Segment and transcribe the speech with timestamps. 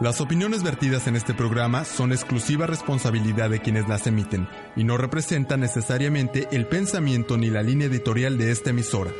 [0.00, 4.96] Las opiniones vertidas en este programa son exclusiva responsabilidad de quienes las emiten y no
[4.96, 9.10] representan necesariamente el pensamiento ni la línea editorial de esta emisora.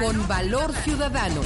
[0.00, 1.40] Con valor ciudadano.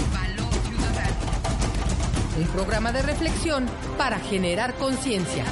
[2.39, 3.67] Un programa de reflexión
[3.99, 5.45] para generar conciencia.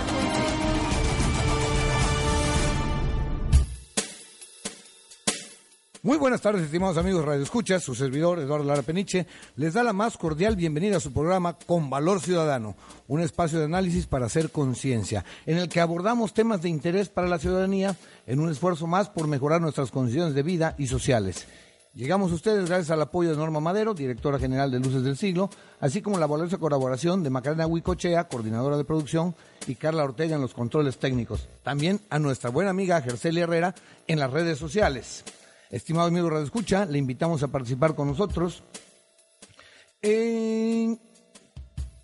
[6.03, 7.83] Muy buenas tardes, estimados amigos Radio Escuchas.
[7.83, 9.27] Su servidor, Eduardo Lara Peniche,
[9.57, 12.75] les da la más cordial bienvenida a su programa Con Valor Ciudadano,
[13.07, 17.29] un espacio de análisis para hacer conciencia, en el que abordamos temas de interés para
[17.29, 21.47] la ciudadanía en un esfuerzo más por mejorar nuestras condiciones de vida y sociales.
[21.93, 25.51] Llegamos a ustedes gracias al apoyo de Norma Madero, directora general de Luces del Siglo,
[25.81, 29.35] así como la valiosa colaboración de Macarena Huicochea, coordinadora de producción,
[29.67, 31.47] y Carla Ortega en los controles técnicos.
[31.63, 33.75] También a nuestra buena amiga Gercelia Herrera
[34.07, 35.25] en las redes sociales.
[35.71, 38.65] Estimado amigo Radio Escucha, le invitamos a participar con nosotros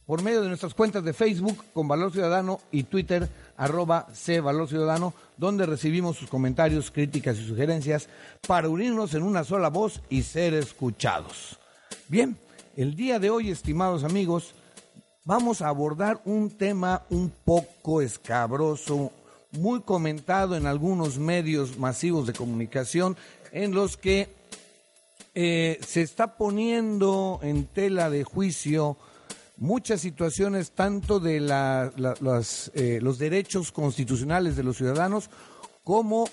[0.07, 4.69] por medio de nuestras cuentas de Facebook con Valor Ciudadano y Twitter arroba C Valor
[4.69, 8.09] Ciudadano, donde recibimos sus comentarios, críticas y sugerencias
[8.47, 11.59] para unirnos en una sola voz y ser escuchados.
[12.07, 12.39] Bien,
[12.77, 14.55] el día de hoy, estimados amigos,
[15.25, 19.11] vamos a abordar un tema un poco escabroso,
[19.53, 23.17] muy comentado en algunos medios masivos de comunicación
[23.57, 24.29] en los que
[25.35, 28.99] eh, se está poniendo en tela de juicio
[29.57, 35.31] muchas situaciones tanto de eh, los derechos constitucionales de los ciudadanos
[35.85, 36.29] como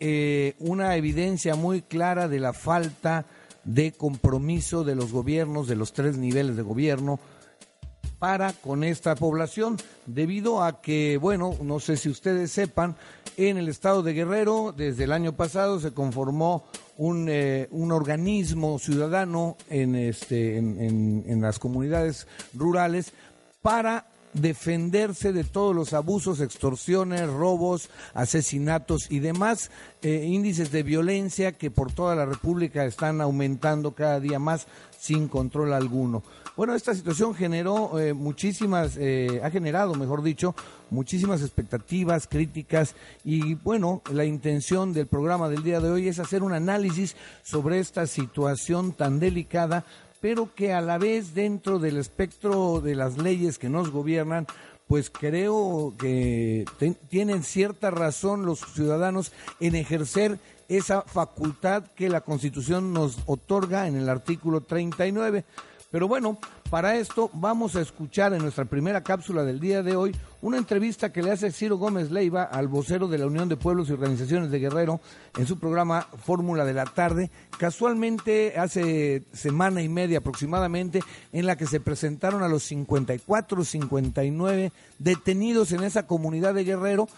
[0.00, 3.26] eh, una evidencia muy clara de la falta
[3.62, 7.20] de compromiso de los gobiernos, de los tres niveles de gobierno,
[8.18, 12.96] para con esta población, debido a que, bueno, no sé si ustedes sepan,
[13.36, 16.64] en el estado de Guerrero, desde el año pasado, se conformó
[16.96, 23.12] un, eh, un organismo ciudadano en, este, en, las comunidades rurales
[23.60, 29.70] para defenderse de todos los abusos, extorsiones, robos, asesinatos y demás
[30.02, 34.66] eh, índices de violencia que por toda la República están aumentando cada día más
[34.98, 36.22] sin control alguno.
[36.56, 40.54] Bueno, esta situación generó eh, muchísimas, eh, ha generado, mejor dicho,
[40.88, 42.94] muchísimas expectativas, críticas
[43.24, 47.78] y bueno, la intención del programa del día de hoy es hacer un análisis sobre
[47.78, 49.84] esta situación tan delicada,
[50.22, 54.46] pero que a la vez dentro del espectro de las leyes que nos gobiernan,
[54.88, 56.64] pues creo que
[57.10, 59.30] tienen cierta razón los ciudadanos
[59.60, 60.38] en ejercer
[60.68, 65.44] esa facultad que la Constitución nos otorga en el artículo 39.
[65.96, 66.36] Pero bueno,
[66.68, 71.10] para esto vamos a escuchar en nuestra primera cápsula del día de hoy una entrevista
[71.10, 74.50] que le hace Ciro Gómez Leiva al vocero de la Unión de Pueblos y Organizaciones
[74.50, 75.00] de Guerrero
[75.38, 81.02] en su programa Fórmula de la Tarde, casualmente hace semana y media aproximadamente,
[81.32, 87.08] en la que se presentaron a los 54, 59 detenidos en esa comunidad de Guerrero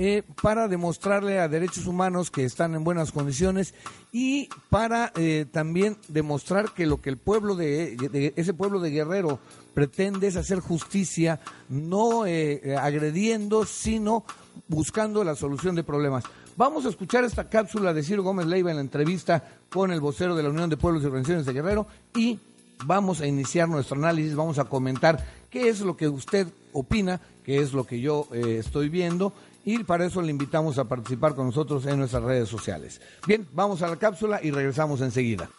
[0.00, 3.74] eh, para demostrarle a derechos humanos que están en buenas condiciones
[4.12, 9.40] y para eh, también demostrar que lo que el pueblo de, ese pueblo de Guerrero
[9.74, 14.24] pretende es hacer justicia, no eh, agrediendo, sino
[14.68, 16.22] buscando la solución de problemas.
[16.56, 20.36] Vamos a escuchar esta cápsula de Ciro Gómez Leiva en la entrevista con el vocero
[20.36, 22.38] de la Unión de Pueblos y Organizaciones de Guerrero y
[22.84, 27.58] vamos a iniciar nuestro análisis, vamos a comentar qué es lo que usted opina, qué
[27.58, 29.32] es lo que yo estoy viendo
[29.68, 33.02] y para eso le invitamos a participar con nosotros en nuestras redes sociales.
[33.26, 35.50] Bien, vamos a la cápsula y regresamos enseguida.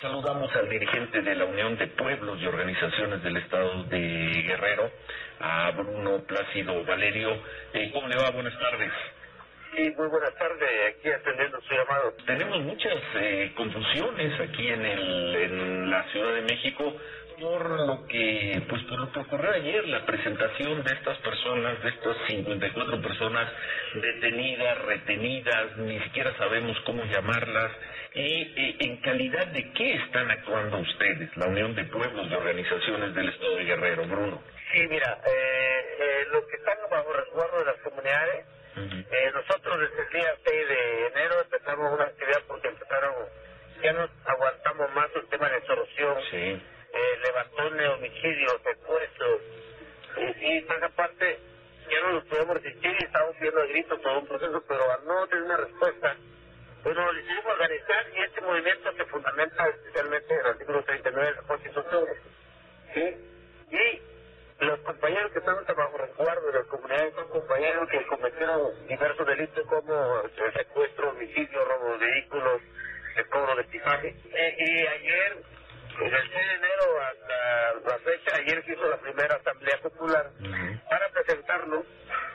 [0.00, 4.90] Saludamos al dirigente de la Unión de Pueblos y Organizaciones del Estado de Guerrero,
[5.38, 7.28] a Bruno Plácido Valerio.
[7.74, 8.30] Eh, ¿Cómo le va?
[8.30, 8.90] Buenas tardes.
[9.74, 12.12] Sí, muy buenas tardes, aquí atendiendo su llamado.
[12.26, 16.96] Tenemos muchas eh, confusiones aquí en, el, en la Ciudad de México
[17.40, 21.88] por lo que pues por lo que ocurrió ayer la presentación de estas personas de
[21.88, 23.50] estas 54 personas
[23.94, 27.72] detenidas retenidas ni siquiera sabemos cómo llamarlas
[28.14, 33.30] y en calidad de qué están actuando ustedes la Unión de Pueblos y Organizaciones del
[33.30, 34.42] Estado de Guerrero Bruno
[34.74, 38.44] sí mira eh, eh, los que están bajo resguardo de las comunidades
[39.10, 43.14] eh, nosotros desde el día 6 de enero empezamos una actividad porque empezaron
[43.82, 46.62] ya no aguantamos más el tema de extorsión sí
[46.92, 49.40] eh, levantones, homicidios, secuestros.
[50.16, 51.38] Y, y por esa parte
[51.90, 55.04] ya no nos podemos resistir y estamos viendo a gritos todo un proceso, pero al
[55.04, 56.16] no tener una respuesta,
[56.82, 61.34] pues nos decidimos organizar y este movimiento se fundamenta especialmente en el artículo 39 de
[61.34, 62.04] la Constitución.
[62.94, 63.16] ¿sí?
[63.70, 64.02] Y
[64.60, 69.66] los compañeros que están bajo resguardo de las comunidades son compañeros que cometieron diversos delitos
[69.66, 70.22] como
[70.54, 72.62] secuestro, homicidio, robo de vehículos,
[73.16, 74.08] el cobro de equipaje.
[74.08, 75.36] Eh, y ayer,
[75.98, 80.30] desde el 6 de enero hasta la fecha, ayer se hizo la primera asamblea popular
[80.90, 81.84] para presentarlo,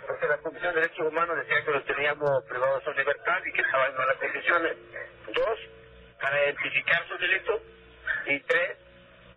[0.08, 3.52] porque la Comisión de Derechos Humanos decía que los teníamos privados de su libertad y
[3.54, 4.78] que estaban en malas condiciones.
[5.28, 5.60] Dos,
[6.20, 7.62] para identificar sus delitos.
[8.28, 8.78] Y tres,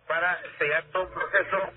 [0.07, 1.71] para sellar todo un proceso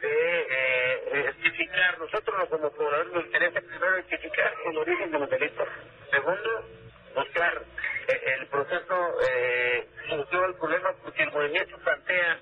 [0.00, 5.68] de eh, identificar, nosotros como pobladores nos interesa primero identificar el origen de los delitos.
[6.10, 6.68] Segundo,
[7.14, 7.62] buscar
[8.08, 12.38] eh, el proceso eh, solución del problema porque el movimiento plantea,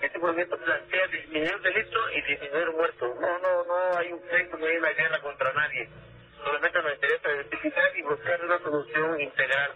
[0.00, 3.20] este movimiento plantea disminuir delito y disminuir muertos.
[3.20, 5.88] No, no, no hay un pleito, no hay una guerra contra nadie.
[6.44, 9.72] Solamente nos interesa identificar y buscar una solución integral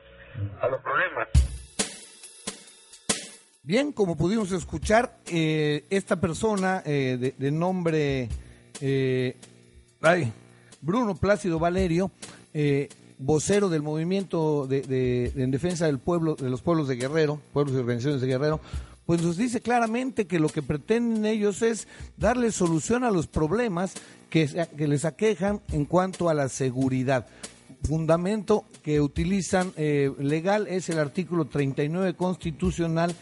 [0.60, 1.28] a los problemas.
[3.68, 8.30] Bien, como pudimos escuchar, eh, esta persona eh, de, nombre
[8.80, 9.36] eh,
[10.00, 10.32] ay,
[10.80, 12.10] Bruno Plácido Valerio,
[12.54, 12.88] eh,
[13.18, 17.78] vocero del movimiento de, en defensa del pueblo, de los pueblos de Guerrero, pueblos y
[17.80, 18.58] organizaciones de Guerrero,
[19.04, 23.92] pues nos dice claramente que lo que pretenden ellos es darle solución a los problemas
[24.30, 24.48] que,
[24.78, 27.26] les aquejan en cuanto a la seguridad.
[27.82, 33.14] Fundamento que utilizan legal es el artículo 39 constitucional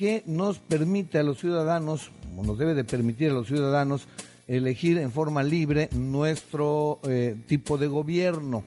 [0.00, 4.08] que nos permite a los ciudadanos, o nos debe de permitir a los ciudadanos,
[4.48, 8.64] elegir en forma libre nuestro eh, tipo de gobierno.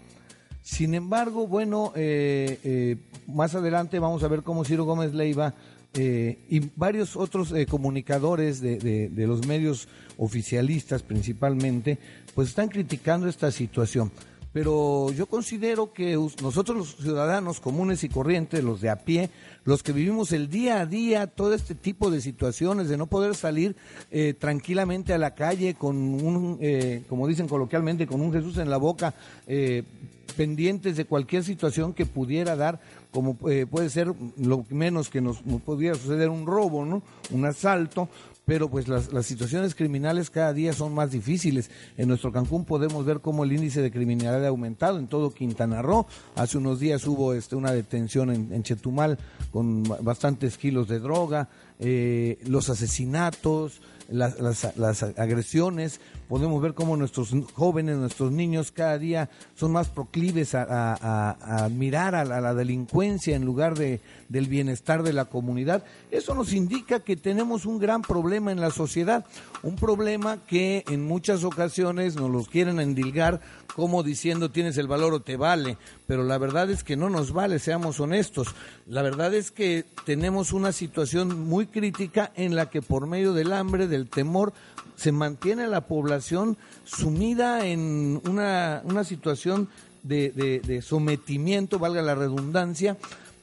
[0.62, 5.56] Sin embargo, bueno, eh, eh, más adelante vamos a ver cómo Ciro Gómez Leiva
[5.96, 9.88] eh, y varios otros comunicadores de, de, de los medios
[10.20, 11.98] oficialistas principalmente,
[12.36, 14.12] pues están criticando esta situación
[14.54, 19.32] pero yo considero que nosotros los ciudadanos comunes y corrientes, los de a pie,
[19.66, 23.34] los que vivimos el día a día, todo este tipo de situaciones de no poder
[23.34, 23.76] salir
[24.12, 28.70] eh, tranquilamente a la calle con un, eh, como dicen coloquialmente, con un Jesús en
[28.70, 29.16] la boca,
[29.48, 29.84] eh,
[30.34, 32.80] pendientes de cualquier situación que pudiera dar,
[33.12, 37.04] como eh, puede ser lo menos que nos, pudiera suceder un robo, ¿no?
[37.32, 38.10] Un asalto,
[38.46, 41.70] pero pues las, las, situaciones criminales cada día son más difíciles.
[41.98, 45.82] En nuestro Cancún podemos ver cómo el índice de criminalidad ha aumentado en todo Quintana
[45.82, 46.06] Roo.
[46.36, 49.18] Hace unos días hubo este, una detención en, Chetumal
[49.52, 51.50] con bastantes kilos de droga,
[51.80, 56.00] eh, los asesinatos, las, las, las, agresiones,
[56.34, 62.26] podemos ver cómo nuestros jóvenes, nuestros niños cada día son más proclives a, mirar a
[62.26, 65.84] la, a la, delincuencia en lugar de, del bienestar de la comunidad.
[66.10, 69.28] Eso nos indica que tenemos un gran problema en la sociedad,
[69.62, 73.40] un problema que en muchas ocasiones nos los quieren endilgar
[73.76, 75.78] como diciendo tienes el valor o te vale,
[76.08, 78.56] pero la verdad es que no nos vale, seamos honestos.
[78.88, 83.52] La verdad es que tenemos una situación muy crítica en la que por medio del
[83.54, 84.54] hambre, del temor,
[84.96, 86.23] se mantiene la población
[86.84, 89.70] sumida en una, una situación
[90.04, 92.98] de, sometimiento, valga la redundancia,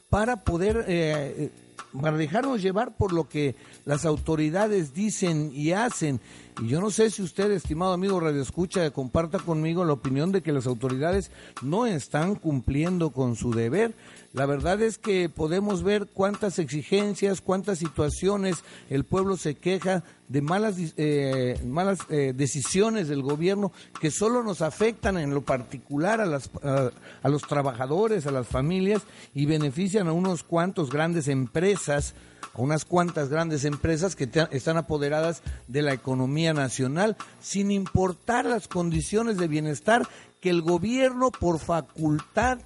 [0.09, 1.51] para poder eh,
[1.99, 3.55] para dejarnos llevar por lo que
[3.85, 6.19] las autoridades dicen y hacen.
[6.59, 10.41] Y yo no sé si usted, estimado amigo Radio Escucha, comparta conmigo la opinión de
[10.41, 11.31] que las autoridades
[11.61, 13.93] no están cumpliendo con su deber.
[14.33, 20.41] La verdad es que podemos ver cuántas exigencias, cuántas situaciones el pueblo se queja de
[20.41, 26.25] malas, eh, malas eh, decisiones del gobierno que solo nos afectan en lo particular a,
[26.25, 29.01] las, a, a, los trabajadores, a las familias
[29.33, 32.13] y benefician a unos cuantos grandes empresas,
[32.53, 38.67] a unas cuantas grandes empresas que están apoderadas de la economía nacional sin importar las
[38.67, 40.07] condiciones de bienestar
[40.39, 42.59] que el gobierno por facultad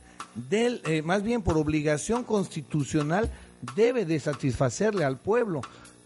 [0.50, 3.32] del, eh, más bien por obligación constitucional,
[3.76, 5.62] debe de satisfacerle al pueblo.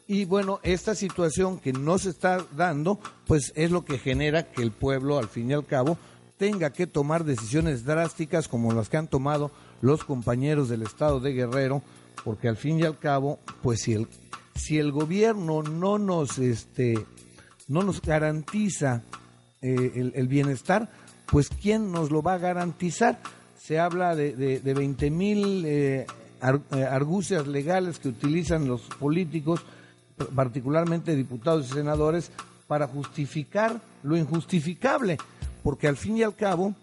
[0.08, 4.63] Y bueno, esta situación que no se está dando, pues es lo que genera que
[4.63, 5.98] el pueblo, al fin y al cabo,
[6.38, 9.51] tenga que tomar decisiones drásticas como las que han tomado
[9.82, 11.84] los compañeros del estado de Guerrero,
[12.23, 14.07] porque al fin y al cabo, pues si el,
[14.55, 17.05] si el gobierno no nos, este,
[17.67, 19.03] no nos garantiza
[19.61, 20.89] eh, el, bienestar,
[21.25, 23.19] pues ¿quién nos lo va a garantizar?
[23.69, 26.07] se habla de, de, de 20 mil eh,
[26.41, 29.61] eh, argucias legales que utilizan los políticos,
[30.33, 32.31] particularmente diputados y senadores,
[32.65, 35.17] para justificar lo injustificable,
[35.61, 36.73] porque al fin y al cabo,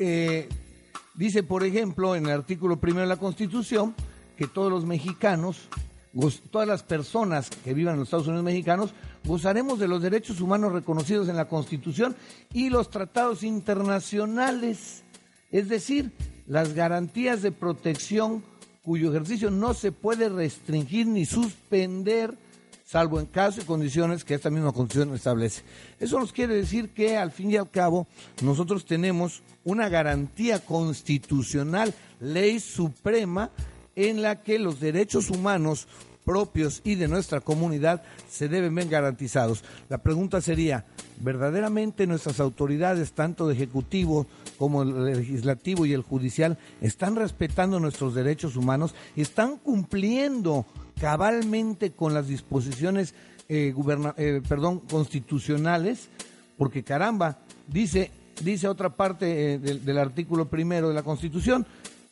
[0.00, 0.48] eh,
[1.20, 3.94] dice, por ejemplo, en el artículo primero de la Constitución,
[4.38, 5.68] que todos los mexicanos,
[6.50, 8.94] todas las personas que vivan en los Estados Unidos mexicanos,
[9.26, 12.16] gozaremos de los derechos humanos reconocidos en la Constitución
[12.54, 15.02] y los tratados internacionales.
[15.52, 16.10] Es decir,
[16.46, 18.42] las garantías de protección
[18.82, 22.34] cuyo ejercicio no se puede restringir ni suspender
[22.90, 25.62] salvo en caso y condiciones que esta misma Constitución establece.
[26.00, 28.08] Eso nos quiere decir que al fin y al cabo
[28.42, 33.50] nosotros tenemos una garantía constitucional, ley suprema,
[33.94, 35.86] en la que los derechos humanos
[36.24, 39.62] propios y de nuestra comunidad se deben ver garantizados.
[39.88, 40.84] La pregunta sería,
[41.20, 44.26] ¿verdaderamente nuestras autoridades, tanto de ejecutivo
[44.58, 48.96] como el legislativo y el judicial, están respetando nuestros derechos humanos?
[49.14, 50.66] ¿Están cumpliendo
[51.00, 53.14] cabalmente con las disposiciones
[53.48, 53.74] eh,
[54.16, 56.08] eh, perdón, constitucionales,
[56.56, 58.10] porque caramba, dice,
[58.42, 61.66] dice otra parte eh, del, del artículo primero de la Constitución,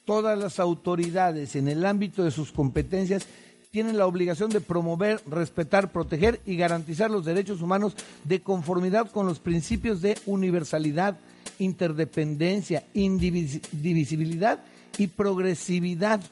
[0.04, 3.26] todas las autoridades en el ámbito de sus competencias
[3.70, 9.26] tienen la obligación de promover, respetar, proteger y garantizar los derechos humanos de conformidad con
[9.26, 11.18] los principios de universalidad,
[11.58, 14.60] interdependencia, indivisibilidad
[14.96, 16.22] y progresividad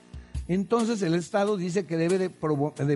[0.48, 2.30] entonces el Estado dice que debe de,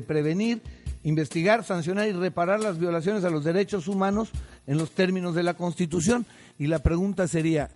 [0.02, 0.62] prevenir,
[1.02, 4.30] investigar, sancionar y reparar las violaciones a los derechos humanos
[4.66, 6.26] en los términos de la Constitución.
[6.59, 7.71] Y la pregunta sería,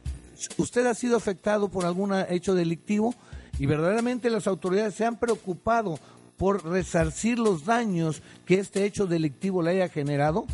[0.59, 3.15] ¿usted ha sido afectado por algún hecho delictivo?
[3.59, 5.99] Y verdaderamente las autoridades se han preocupado
[6.37, 10.47] por resarcir los daños que este hecho delictivo le haya generado.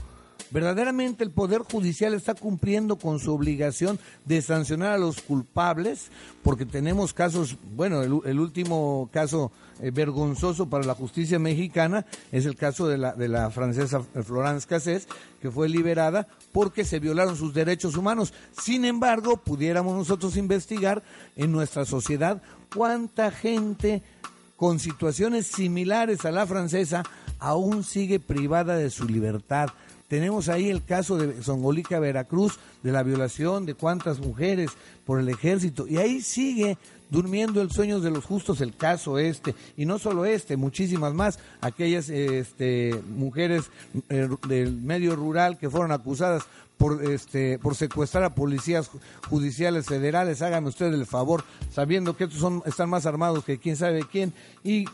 [0.51, 6.11] ¿Verdaderamente el Poder Judicial está cumpliendo con su obligación de sancionar a los culpables?
[6.43, 12.57] Porque tenemos casos, bueno, el, último caso eh, vergonzoso para la justicia mexicana es el
[12.57, 15.07] caso de la, de la francesa Florence Cassés,
[15.41, 18.35] que fue liberada porque se violaron sus derechos humanos.
[18.61, 21.03] Sin embargo, pudiéramos nosotros investigar
[21.37, 22.43] en nuestra sociedad
[22.75, 24.03] cuánta gente
[24.57, 27.05] con situaciones similares a la francesa
[27.39, 29.71] aún sigue privada de su libertad
[30.11, 34.73] tenemos ahí el caso de Songolica, Veracruz, de la violación de cuántas mujeres
[35.07, 35.87] por el ejército.
[35.87, 36.77] Y ahí sigue
[37.11, 39.55] durmiendo el sueño de los justos el caso este.
[39.77, 41.39] Y no solo este, muchísimas más.
[41.61, 43.71] Aquellas este, mujeres
[44.09, 46.43] eh, del medio rural que fueron acusadas
[46.77, 48.91] por este por secuestrar a policías
[49.29, 53.77] judiciales federales, hágame usted el favor, sabiendo que estos son están más armados que quién
[53.77, 54.33] sabe quién
[54.65, 54.87] y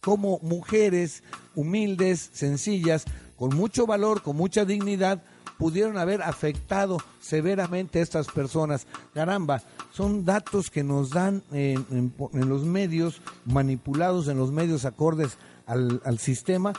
[0.00, 1.22] como mujeres
[1.54, 3.04] humildes, sencillas,
[3.40, 5.22] con mucho valor, con mucha dignidad,
[5.56, 8.86] pudieron haber afectado severamente a estas personas.
[9.14, 9.62] Caramba,
[9.94, 16.74] son datos que nos dan en, los medios, manipulados en los medios acordes al, sistema,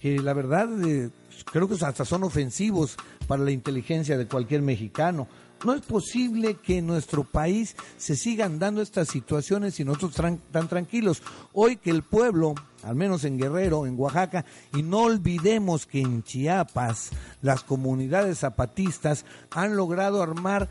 [0.00, 1.10] que la verdad eh,
[1.52, 2.96] creo que hasta son ofensivos
[3.26, 5.28] para la inteligencia de cualquier mexicano.
[5.64, 10.14] No es posible que en nuestro país se sigan dando estas situaciones y nosotros
[10.50, 11.22] tan tranquilos.
[11.52, 14.44] Hoy que el pueblo, al menos en Guerrero, en Oaxaca,
[14.74, 17.10] y no olvidemos que en Chiapas
[17.40, 20.68] las comunidades zapatistas han logrado armar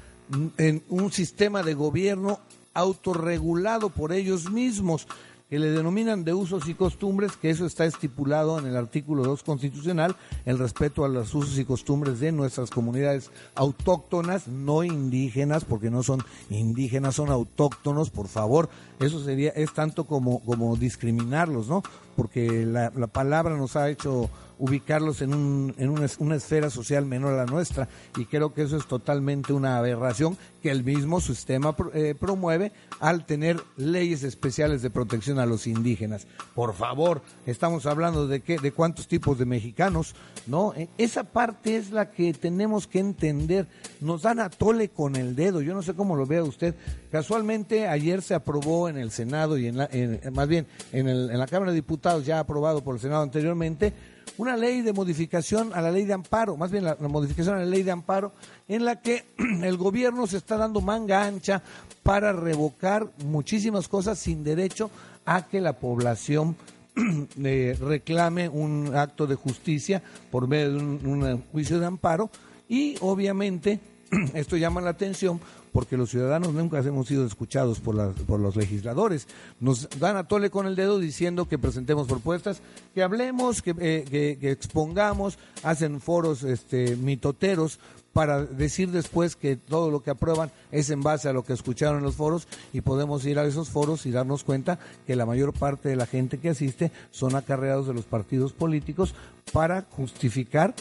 [0.89, 2.39] un sistema de gobierno
[2.73, 5.07] autorregulado por ellos mismos
[5.49, 9.43] que le denominan de usos y costumbres, que eso está estipulado en el artículo 2
[9.43, 15.91] constitucional, el respeto a los usos y costumbres de nuestras comunidades autóctonas, no indígenas, porque
[15.91, 21.83] no son indígenas, son autóctonos, por favor, eso sería, es tanto como, como discriminarlos, ¿no?
[22.15, 27.33] Porque la, la palabra nos ha hecho ubicarlos en, un, en una, esfera social menor
[27.33, 31.75] a la nuestra y creo que eso es totalmente una aberración que el mismo sistema
[31.93, 36.27] eh, promueve al tener leyes especiales de protección a los indígenas.
[36.53, 40.15] Por favor, estamos hablando de qué, de cuántos tipos de mexicanos,
[40.47, 40.73] ¿no?
[40.75, 43.67] E, esa parte es la que tenemos que entender.
[44.01, 45.61] Nos dan a tole con el dedo.
[45.61, 46.75] Yo no sé cómo lo vea usted.
[47.11, 49.89] Casualmente ayer se aprobó en el Senado y en, la,
[50.33, 53.93] más bien en, el, en la Cámara de Diputados ya aprobado por el Senado anteriormente
[54.37, 57.65] una ley de modificación a la ley de amparo, más bien la, modificación a la
[57.65, 58.31] ley de amparo,
[58.67, 59.25] en la que
[59.63, 61.61] el gobierno se está dando manga ancha
[62.03, 64.89] para revocar muchísimas cosas sin derecho
[65.25, 66.55] a que la población
[67.35, 70.01] reclame un acto de justicia
[70.31, 72.29] por medio de un juicio de amparo.
[72.67, 73.79] Y obviamente
[74.33, 75.39] esto llama la atención
[75.75, 79.27] porque los ciudadanos nunca hemos sido escuchados por, por los legisladores.
[79.59, 82.61] Nos dan a tole con el dedo diciendo que presentemos propuestas,
[82.93, 87.77] que hablemos, que, eh, expongamos, hacen foros este, mitoteros
[88.13, 91.97] para decir después que todo lo que aprueban es en base a lo que escucharon
[91.97, 95.51] en los foros y podemos ir a esos foros y darnos cuenta que la mayor
[95.51, 99.13] parte de la gente que asiste son acarreados de los partidos políticos
[99.51, 100.73] para justificar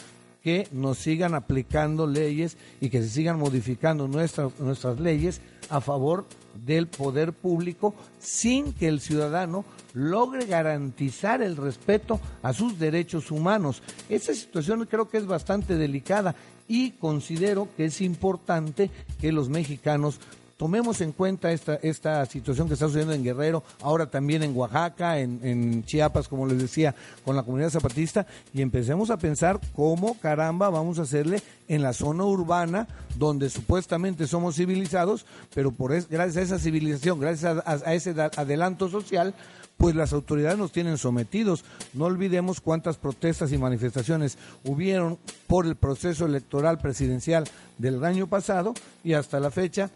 [0.45, 6.27] que nos sigan aplicando leyes y que se sigan modificando nuestras, nuestras leyes a favor
[6.63, 13.81] del poder público sin que el ciudadano logre garantizar el respeto a sus derechos humanos.
[14.07, 16.35] Esa situación creo que es bastante delicada
[16.67, 20.19] y considero que es importante que los mexicanos
[20.57, 25.19] tomemos en cuenta esta, esta situación que está sucediendo en Guerrero, ahora también en Oaxaca,
[25.19, 30.69] en, Chiapas, como les decía, con la comunidad zapatista, y empecemos a pensar cómo caramba
[30.69, 36.41] vamos a hacerle en la zona urbana, donde supuestamente somos civilizados, pero por gracias a
[36.41, 39.33] esa civilización, gracias a ese adelanto social,
[39.77, 41.65] pues las autoridades nos tienen sometidos.
[41.93, 47.45] No olvidemos cuántas protestas y manifestaciones hubieron por el proceso electoral presidencial
[47.77, 49.89] del año pasado y hasta la fecha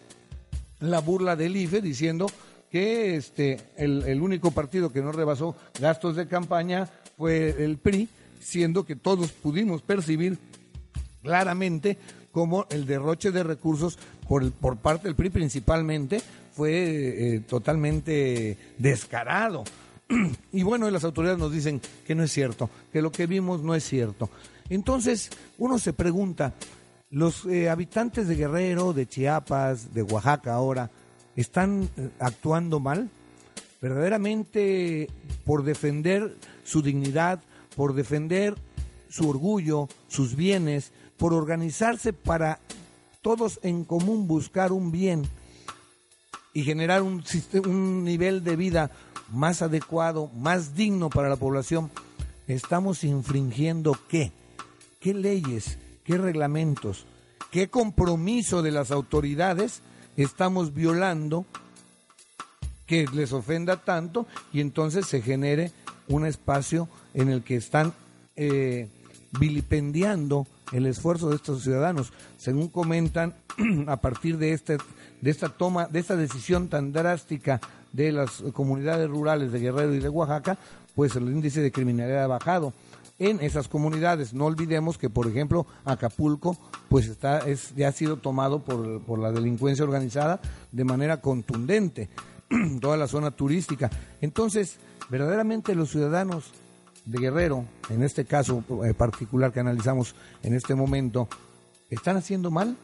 [0.80, 2.28] la burla del IFE diciendo
[2.72, 8.08] que este el, el único partido que no rebasó gastos de campaña fue el PRI,
[8.40, 10.38] siendo que todos pudimos percibir
[11.22, 11.98] claramente
[12.32, 16.22] como el derroche de recursos por, por parte del PRI principalmente
[16.54, 19.64] fue eh, totalmente descarado.
[20.52, 23.76] y bueno, las autoridades nos dicen que no es cierto, que lo que vimos no
[23.76, 24.30] es cierto.
[24.70, 26.54] Entonces, uno se pregunta,
[27.12, 30.92] ¿los eh, habitantes de Guerrero, de Chiapas, de Oaxaca ahora,
[31.36, 33.10] están eh, actuando mal?
[33.82, 35.10] Verdaderamente
[35.46, 37.42] por defender su dignidad,
[37.76, 38.56] por defender
[39.10, 42.60] su orgullo, sus bienes, por organizarse para
[43.22, 45.24] todos en común buscar un bien
[46.54, 47.24] y generar un,
[47.66, 48.92] un nivel de vida
[49.32, 51.92] más adecuado, más digno para la población,
[52.48, 54.32] estamos infringiendo qué?
[55.00, 55.78] ¿Qué leyes?
[56.10, 57.06] ¿Qué reglamentos?
[57.52, 59.84] ¿Qué compromiso de las autoridades
[60.18, 61.46] estamos violando
[62.88, 65.72] que les ofenda tanto y entonces se genere
[66.08, 67.94] un espacio en el que están
[68.36, 68.90] eh,
[69.40, 72.12] vilipendiando el esfuerzo de estos ciudadanos.
[72.40, 73.36] Según comentan,
[73.86, 74.80] a partir de este
[75.22, 77.62] de esta toma, de esta decisión tan drástica
[77.94, 80.58] de las comunidades rurales de Guerrero y de Oaxaca,
[80.96, 82.74] pues el índice de criminalidad ha bajado
[83.20, 84.34] en esas comunidades.
[84.34, 86.58] No olvidemos que, por ejemplo, Acapulco,
[86.88, 90.40] pues está, es, ya ha sido tomado por, por la delincuencia organizada
[90.72, 92.10] de manera contundente,
[92.82, 93.90] toda la zona turística.
[94.22, 94.78] Entonces,
[95.10, 96.52] verdaderamente los ciudadanos
[97.06, 101.28] de Guerrero, en este caso eh, particular que analizamos en este momento,
[101.90, 102.76] ¿están haciendo mal?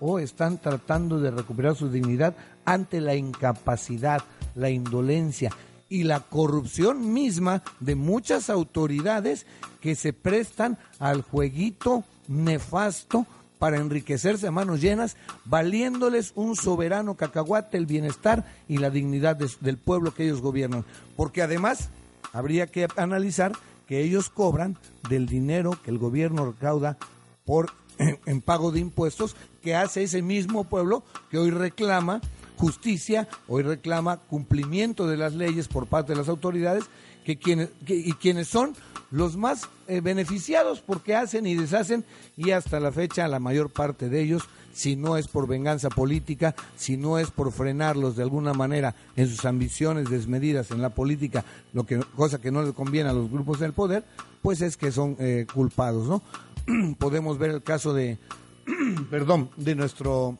[0.00, 4.22] o están tratando de recuperar su dignidad ante la incapacidad,
[4.54, 5.50] la indolencia
[5.88, 9.46] y la corrupción misma de muchas autoridades
[9.80, 13.26] que se prestan al jueguito nefasto
[13.58, 19.78] para enriquecerse a manos llenas, valiéndoles un soberano cacahuate el bienestar y la dignidad del
[19.78, 20.84] pueblo que ellos gobiernan.
[21.16, 21.88] Porque además
[22.32, 23.52] habría que analizar
[23.86, 24.76] que ellos cobran
[25.08, 26.98] del dinero que el gobierno recauda
[27.44, 27.72] por
[28.26, 32.20] en pago de impuestos que hace ese mismo pueblo que hoy reclama
[32.58, 36.84] justicia, hoy reclama cumplimiento de las leyes por parte de las autoridades
[37.24, 38.74] que quienes, y quienes son
[39.10, 42.04] los más eh, beneficiados porque hacen y deshacen
[42.36, 44.42] y hasta la fecha la mayor parte de ellos,
[44.72, 49.28] si no es por venganza política, si no es por frenarlos de alguna manera en
[49.28, 53.30] sus ambiciones desmedidas en la política, lo que cosa que no le conviene a los
[53.30, 54.04] grupos del poder,
[54.42, 56.22] pues es que son eh, culpados, ¿no?
[56.98, 58.18] podemos ver el caso de,
[59.10, 60.38] perdón, de nuestro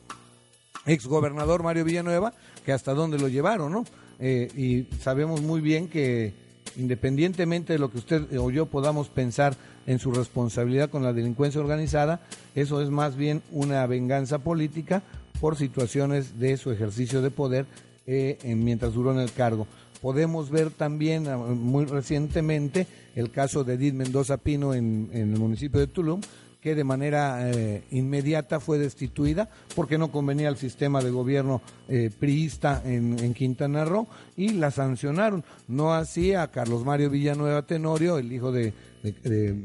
[0.91, 2.33] ex gobernador Mario Villanueva,
[2.65, 3.85] que hasta dónde lo llevaron, ¿no?
[4.19, 6.33] Eh, y sabemos muy bien que
[6.75, 9.55] independientemente de lo que usted o yo podamos pensar
[9.87, 12.21] en su responsabilidad con la delincuencia organizada,
[12.55, 15.01] eso es más bien una venganza política
[15.39, 17.65] por situaciones de su ejercicio de poder
[18.05, 19.67] eh, mientras duró en el cargo.
[20.01, 25.79] Podemos ver también ah, muy recientemente el caso de Edith Mendoza Pino en, el municipio
[25.79, 26.21] de Tulum,
[26.61, 32.09] que de manera eh, inmediata fue destituida porque no convenía al sistema de gobierno eh,
[32.17, 35.43] priista en, Quintana Roo y la sancionaron.
[35.67, 38.73] No así a Carlos Mario Villanueva Tenorio, el hijo de,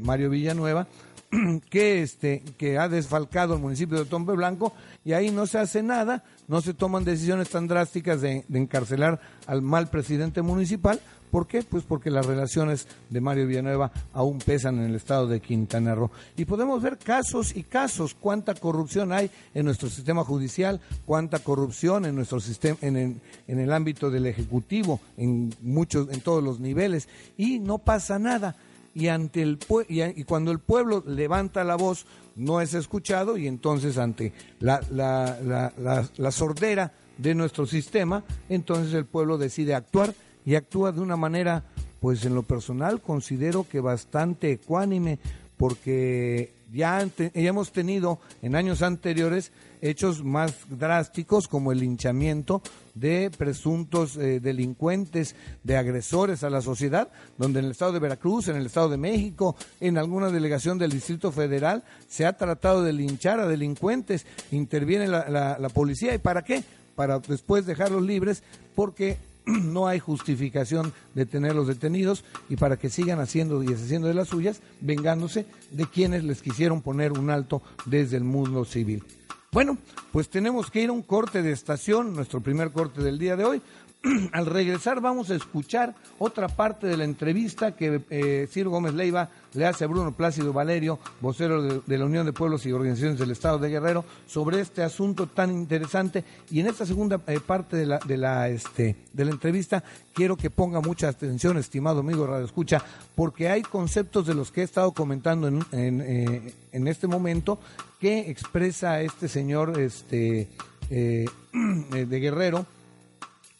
[0.01, 0.87] Mario Villanueva,
[1.69, 5.83] que este que ha desfalcado el municipio de Tompe Blanco y ahí no se hace
[5.83, 10.99] nada no se toman decisiones tan drásticas de, encarcelar al mal presidente municipal.
[11.31, 11.63] ¿Por qué?
[11.63, 16.11] Pues porque las relaciones de Mario Villanueva aún pesan en el estado de Quintana Roo.
[16.37, 22.05] Y podemos ver casos y casos, cuánta corrupción hay en nuestro sistema judicial, cuánta corrupción
[22.05, 27.59] en nuestro sistema, en el, ámbito del ejecutivo, en muchos, en todos los niveles, y
[27.59, 28.55] no pasa nada
[28.93, 29.59] y ante el
[29.89, 35.71] y, cuando el pueblo levanta la voz no es escuchado y entonces ante la, la,
[36.17, 40.13] la, sordera de nuestro sistema, entonces el pueblo decide actuar
[40.45, 41.63] y actúa de una manera,
[41.99, 45.19] pues en lo personal considero que bastante ecuánime,
[45.57, 52.61] porque ya, ya hemos tenido en años anteriores hechos más drásticos como el linchamiento
[52.95, 58.47] de presuntos eh, delincuentes, de agresores a la sociedad, donde en el estado de Veracruz,
[58.47, 62.93] en el estado de México, en alguna delegación del Distrito Federal, se ha tratado de
[62.93, 66.13] linchar a delincuentes, interviene la, la, policía.
[66.13, 66.63] ¿Y para qué?
[66.95, 68.41] para después dejarlos libres
[68.73, 69.17] porque
[69.63, 74.29] no hay justificación de tenerlos detenidos y para que sigan haciendo y deshaciendo de las
[74.29, 79.03] suyas, vengándose de quienes les quisieron poner un alto desde el mundo civil.
[79.51, 79.77] Bueno,
[80.11, 83.45] pues tenemos que ir a un corte de estación, nuestro primer corte del día de
[83.45, 83.61] hoy.
[84.31, 89.29] Al regresar vamos a escuchar otra parte de la entrevista que eh, Ciro Gómez Leiva
[89.53, 93.31] le hace a Bruno Plácido Valerio, vocero de, la Unión de Pueblos y Organizaciones del
[93.31, 96.23] Estado de Guerrero, sobre este asunto tan interesante.
[96.51, 100.37] Y en esta segunda eh, parte de la, de, la, este, de la entrevista quiero
[100.37, 102.83] que ponga mucha atención, estimado amigo Radio Escucha,
[103.15, 107.59] porque hay conceptos de los que he estado comentando en, eh, este momento
[107.99, 110.49] que expresa este señor este,
[110.89, 112.67] de Guerrero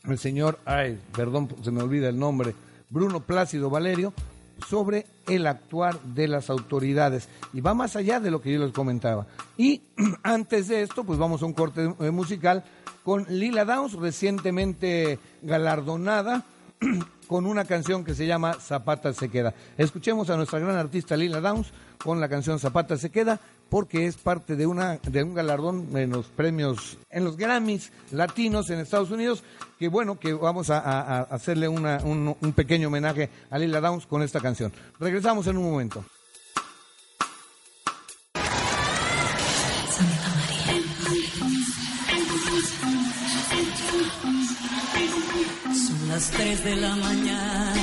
[0.08, 2.56] el señor, ay, perdón, se me olvida el nombre,
[2.90, 4.14] Bruno Plácido Valerio,
[4.68, 7.28] sobre el actuar de las autoridades.
[7.54, 9.28] Y va más allá de lo que yo les comentaba.
[9.58, 9.82] Y
[10.24, 12.64] antes de esto, pues vamos a un corte eh, musical
[13.04, 16.44] con Lila Downs, recientemente galardonada
[17.28, 19.54] con una canción que se llama Zapata se queda.
[19.78, 21.72] Escuchemos a nuestra gran artista Lila Downs
[22.04, 26.12] con la canción Zapata se queda porque es parte de una de un galardón en
[26.12, 29.44] los premios en los Grammys latinos en Estados Unidos
[29.80, 34.40] que bueno que vamos a, hacerle un, un pequeño homenaje a Lila Downs con esta
[34.40, 34.72] canción.
[35.00, 36.06] Regresamos en un momento.
[46.16, 47.74] las 3 de la mañana.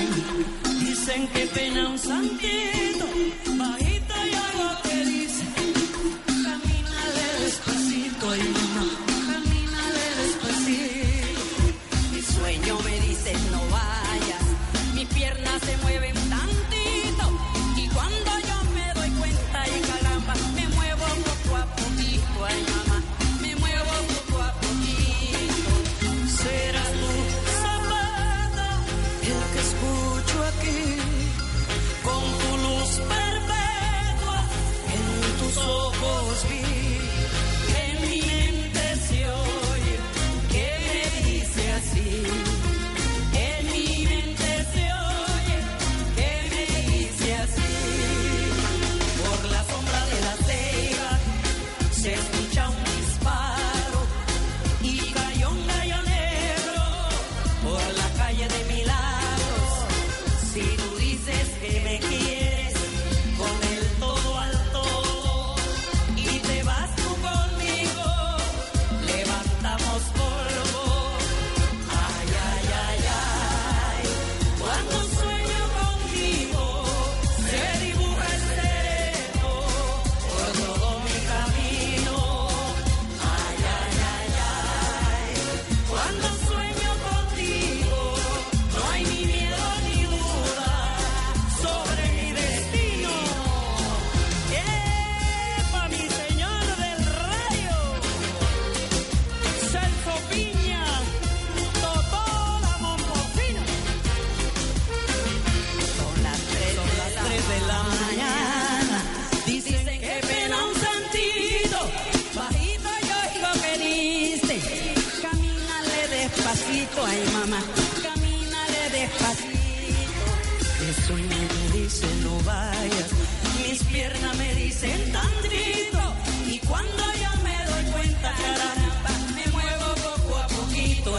[0.80, 3.06] Dicen que pena un santito,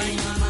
[0.04, 0.43] poquito, ay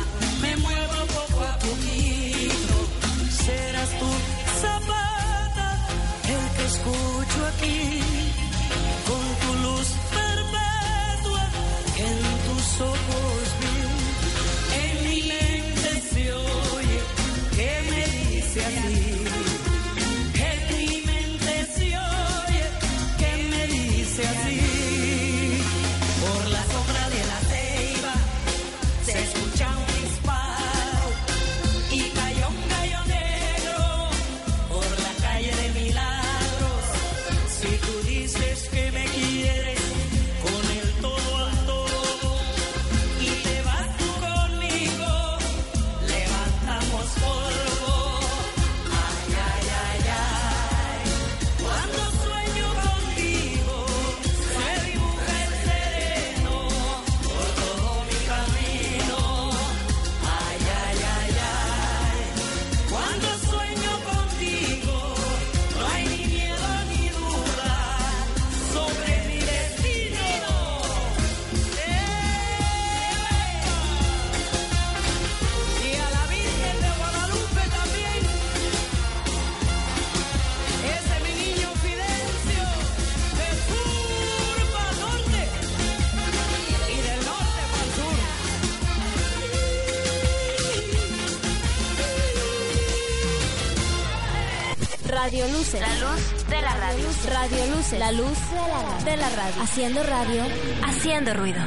[95.34, 95.82] Radio Luces.
[95.82, 97.06] La luz de la radio.
[97.34, 98.00] Radio Luces.
[98.00, 99.04] La luz de la radio.
[99.04, 99.64] De la radio.
[99.64, 100.44] Haciendo radio.
[100.86, 101.60] Haciendo ruido.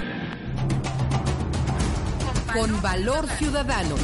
[2.55, 3.97] Con Valor Ciudadano.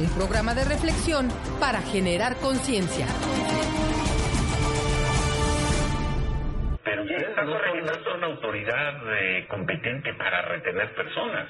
[0.00, 1.28] Un programa de reflexión
[1.60, 3.04] para generar conciencia.
[6.82, 11.46] Pero no son, no son autoridad eh, competente para retener personas.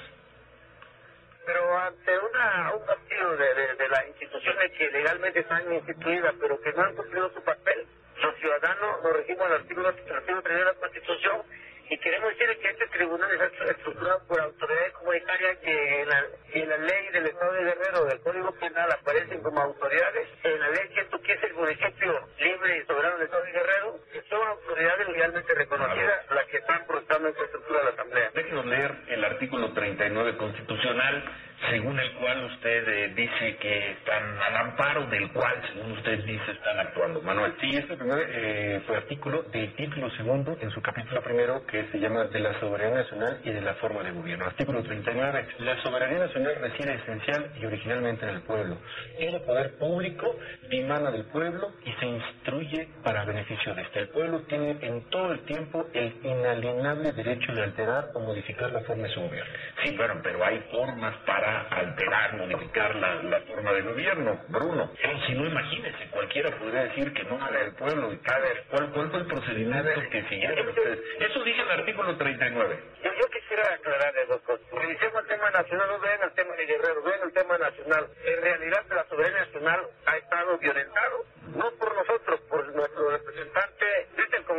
[1.45, 2.85] Pero ante una, un
[3.27, 7.43] de, de, de las instituciones que legalmente están instituidas, pero que no han cumplido su
[7.43, 7.85] papel,
[8.21, 11.41] los ciudadanos nos regimos al artículo, artículo 3 de la Constitución
[11.89, 16.69] y queremos decir que este tribunal está estructurado por autoridades comunitarias que en la, en
[16.69, 20.27] la ley del Estado de Guerrero del Código Penal aparecen como autoridades.
[20.43, 25.09] En la ley 115 el municipio libre y soberano del Estado de Guerrero son autoridades
[25.09, 28.31] legalmente reconocidas las que están protestando en esta estructura de la Asamblea.
[28.35, 31.23] Déjenos leer el artículo 39 constitucional,
[31.67, 36.51] según el cual usted eh, dice que están al amparo del cual, según usted dice,
[36.51, 37.21] están actuando.
[37.21, 37.53] Manuel.
[37.59, 41.99] Sí, este primer eh, fue artículo del título segundo en su capítulo primero que se
[41.99, 44.45] llama de la soberanía nacional y de la forma de gobierno.
[44.45, 45.47] Artículo 39.
[45.59, 48.77] La soberanía nacional reside esencial y originalmente en el pueblo.
[49.17, 50.35] El poder público
[50.69, 53.99] dimana del pueblo y se instruye para beneficio de este.
[53.99, 58.81] El pueblo tiene en todo el tiempo el inalienable derecho de alterar o modificar la
[58.81, 59.53] forma de su gobierno.
[59.83, 64.91] Sí, bueno, pero hay formas para alterar, modificar la, la forma de gobierno, Bruno.
[65.01, 68.07] Eh, si no, imagínese, cualquiera podría decir que no era el pueblo.
[68.07, 70.99] A ver, ¿cuál, cuál fue el procedimiento que siguieron ustedes?
[71.19, 72.79] Eso dice el artículo 39.
[73.03, 74.65] Yo, yo quisiera aclarar dos cosas.
[74.71, 78.07] Revisemos el tema nacional, no ven el tema de Guerrero, ven el tema nacional.
[78.25, 83.85] En realidad la soberanía nacional ha estado violentado, no por nosotros, por nuestro representante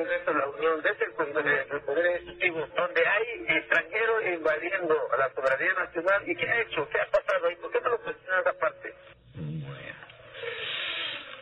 [0.00, 5.30] Congreso la Unión, desde el, Congreso, el Poder Ejecutivo, donde hay extranjeros invadiendo a la
[5.34, 6.26] soberanía nacional.
[6.26, 6.88] ¿Y qué ha hecho?
[6.88, 7.56] ¿Qué ha pasado ahí?
[7.56, 8.94] ¿Por qué no lo cuestionan esa parte?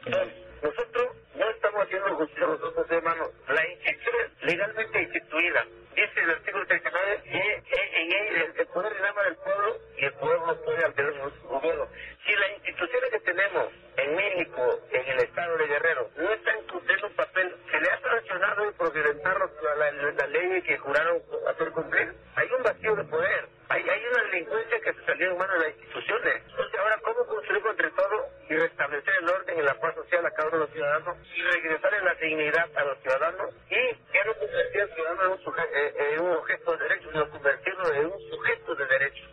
[0.06, 3.30] Entonces, nosotros no estamos haciendo justicia nosotros, hermanos.
[3.46, 5.66] La institución legalmente instituida.
[5.94, 10.64] Dice el artículo 39 que en él el poder reclama del pueblo y el pueblo
[10.64, 11.88] puede alterar su gobierno.
[12.26, 17.06] Si las instituciones que tenemos en México, en el estado de Guerrero, no están cumpliendo
[17.06, 17.98] un papel, se le ha
[18.92, 19.38] violentar
[19.78, 22.14] la, la, ley que juraron hacer cumplir.
[22.36, 23.48] Hay un vacío de poder.
[23.68, 26.42] Hay, una delincuencia que se salió en manos de las instituciones.
[26.48, 30.30] Entonces, ahora, ¿cómo construimos entre todos y restablecer el orden y la paz social a
[30.30, 34.34] cada uno de los ciudadanos y regresarle la dignidad a los ciudadanos y ya no
[34.34, 38.06] convertir al ciudadano en un, eh, eh, en un objeto de derecho, sino convertirlo en
[38.06, 39.24] un sujeto de derecho?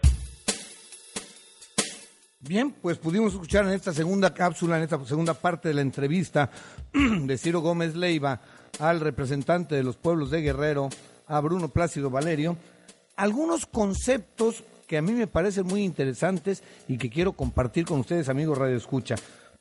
[2.40, 6.52] Bien, pues pudimos escuchar en esta segunda cápsula, en esta segunda parte de la entrevista
[6.94, 8.40] de Ciro Gómez Leiva
[8.80, 10.90] al representante de los pueblos de Guerrero,
[11.28, 12.58] a Bruno Plácido Valerio,
[13.16, 18.30] algunos conceptos que a mí me parecen muy interesantes y que quiero compartir con ustedes,
[18.30, 19.16] amigos Radio Escucha.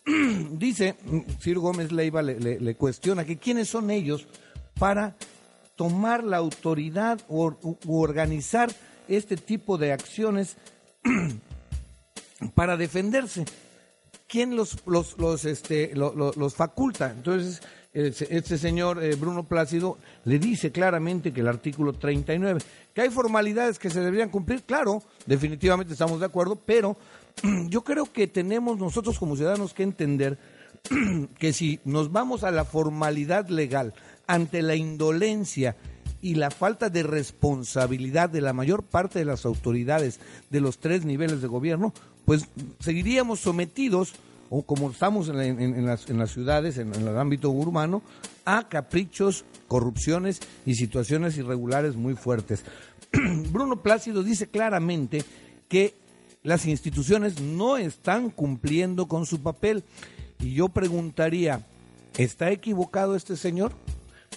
[0.51, 4.27] Dice, mm, Ciro Gómez Leiva le, cuestiona que quiénes son ellos
[4.79, 5.17] para
[5.77, 8.71] tomar la autoridad o u- organizar
[9.09, 10.57] este tipo de acciones
[12.55, 13.45] para defenderse.
[14.29, 17.11] ¿Quién los, los, este, lo- lo- los faculta?
[17.11, 17.63] Entonces,
[17.95, 22.61] este señor eh, Bruno Plácido le dice claramente que el artículo 39,
[22.93, 26.97] que hay formalidades que se deberían cumplir, claro, definitivamente estamos de acuerdo, pero
[27.69, 30.39] yo creo que tenemos nosotros como ciudadanos que entender
[31.39, 33.95] que si nos vamos a la formalidad legal
[34.27, 35.77] ante la indolencia
[36.21, 41.05] y la falta de responsabilidad de la mayor parte de las autoridades de los tres
[41.05, 41.93] niveles de gobierno,
[42.25, 42.49] pues
[42.81, 44.15] seguiríamos sometidos,
[44.51, 48.03] o como estamos en, en- las, ciudades, en el ámbito urbano,
[48.45, 52.65] a caprichos, corrupciones y situaciones irregulares muy fuertes.
[53.51, 55.25] Bruno Plácido dice claramente
[55.69, 55.95] que
[56.43, 59.83] las instituciones no están cumpliendo con su papel.
[60.41, 61.65] Y yo preguntaría,
[62.19, 63.73] ¿está equivocado este señor?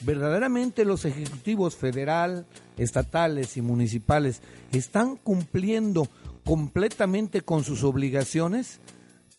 [0.04, 2.46] ¿Verdaderamente los ejecutivos federal,
[2.78, 4.42] estatales y municipales
[4.72, 6.08] están cumpliendo
[6.46, 8.80] completamente con sus obligaciones?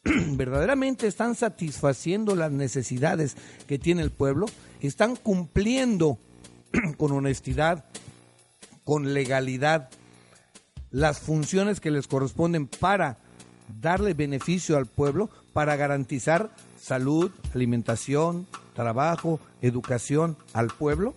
[0.36, 4.46] ¿Verdaderamente están satisfaciendo las necesidades que tiene el pueblo?
[4.80, 6.18] ¿Están cumpliendo
[6.96, 7.84] con honestidad,
[8.84, 9.90] con legalidad,
[10.90, 13.18] las funciones que les corresponden para
[13.80, 21.14] darle beneficio al pueblo, para garantizar salud, alimentación, trabajo, educación al pueblo?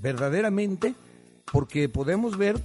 [0.00, 0.94] Verdaderamente,
[1.52, 2.60] porque podemos ver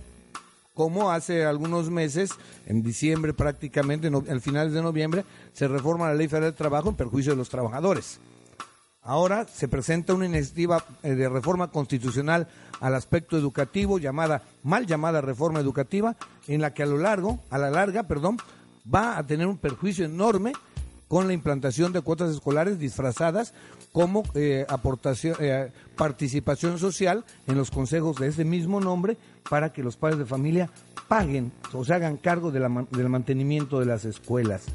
[0.79, 2.29] cómo hace algunos meses,
[2.65, 6.87] en diciembre prácticamente, no- al finales de noviembre, se reforma la Ley Federal del Trabajo
[6.87, 8.21] en perjuicio de los trabajadores.
[9.01, 12.47] Ahora se presenta una iniciativa eh, de reforma constitucional
[12.79, 16.15] al aspecto educativo llamada mal llamada reforma educativa
[16.47, 18.37] en la que a lo largo, a la larga, perdón,
[18.85, 20.53] va a tener un perjuicio enorme
[21.09, 23.53] con la implantación de cuotas escolares disfrazadas
[23.91, 29.17] como eh, aportación, eh, participación social en los consejos de ese mismo nombre
[29.49, 30.69] para que los padres de familia
[31.07, 34.65] paguen o se hagan cargo de la del mantenimiento de las escuelas.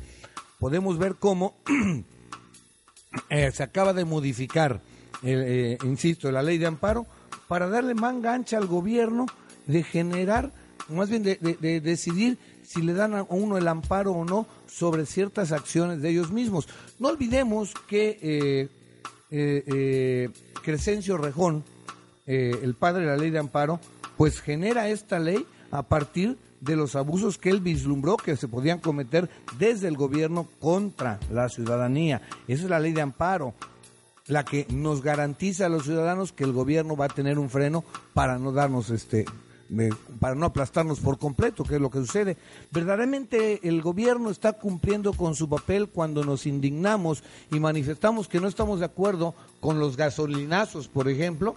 [0.58, 1.54] Podemos ver cómo
[3.30, 4.80] eh, se acaba de modificar,
[5.22, 7.06] eh, insisto, la ley de amparo
[7.48, 9.26] para darle manga ancha al gobierno
[9.66, 10.52] de generar,
[10.88, 14.46] más bien de, de- de decidir si le dan a uno el amparo o no
[14.66, 16.68] sobre ciertas acciones de ellos mismos.
[16.98, 18.68] No olvidemos que
[19.30, 20.28] eh, eh,
[20.62, 21.64] Crescencio Rejón,
[22.26, 23.80] eh, el padre de la ley de amparo,
[24.16, 28.78] pues genera esta ley a partir de los abusos que él vislumbró que se podían
[28.78, 32.22] cometer desde el gobierno contra la ciudadanía.
[32.48, 33.54] Esa es la ley de amparo,
[34.26, 37.84] la que nos garantiza a los ciudadanos que el gobierno va a tener un freno
[38.14, 39.26] para no darnos este
[40.20, 42.36] para no aplastarnos por completo, que es lo que sucede.
[42.70, 48.48] Verdaderamente el gobierno está cumpliendo con su papel cuando nos indignamos y manifestamos que no
[48.48, 51.54] estamos de acuerdo con los gasolinazos, por ejemplo,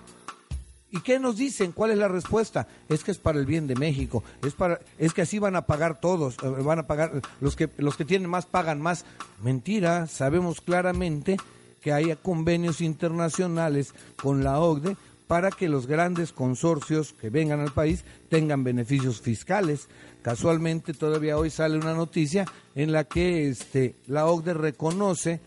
[0.89, 1.73] ¿Y qué nos dicen?
[1.73, 2.67] ¿Cuál es la respuesta?
[2.87, 4.23] Es que es para el bien de México.
[4.41, 7.69] Es para es que así van a pagar todos, eh, van a pagar los que
[7.77, 9.03] los que tienen más pagan más.
[9.43, 11.35] Mentira, sabemos claramente
[11.81, 14.95] que hay convenios internacionales con la OCDE
[15.27, 19.87] para que los grandes consorcios que vengan al país tengan beneficios fiscales.
[20.21, 25.39] Casualmente todavía hoy sale una noticia en la que este la OCDE reconoce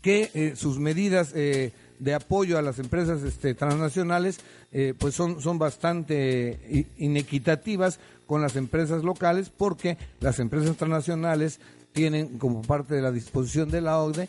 [0.00, 4.40] que eh, sus medidas eh, de apoyo a las empresas este, transnacionales
[4.72, 11.60] eh, pues son, son bastante inequitativas con las empresas locales porque las empresas transnacionales
[11.92, 14.28] tienen como parte de la disposición de la OCDE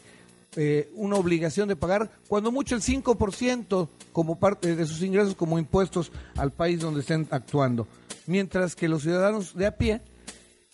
[0.55, 5.57] eh, una obligación de pagar cuando mucho el 5% como parte de sus ingresos como
[5.57, 7.87] impuestos al país donde estén actuando,
[8.27, 10.01] mientras que los ciudadanos de a pie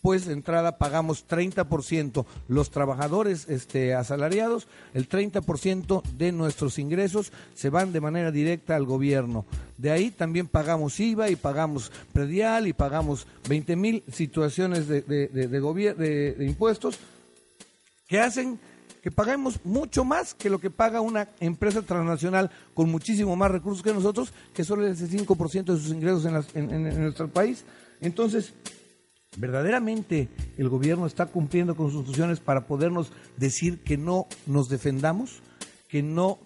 [0.01, 7.69] pues de entrada pagamos 30%, los trabajadores este, asalariados, el 30% de nuestros ingresos se
[7.69, 9.45] van de manera directa al gobierno.
[9.77, 15.27] De ahí también pagamos IVA y pagamos predial y pagamos 20 mil situaciones de, de,
[15.27, 16.97] de, de impuestos
[18.07, 18.59] que hacen
[19.09, 23.81] que paguemos mucho más que lo que paga una empresa transnacional con muchísimo más recursos
[23.81, 27.27] que nosotros, que solo es el 5% de sus ingresos en, las- en- en nuestro
[27.27, 27.65] país.
[28.01, 28.53] Entonces,
[29.37, 35.41] ¿Verdaderamente el gobierno está cumpliendo con sus funciones para podernos decir que no nos defendamos,
[35.87, 36.39] que no,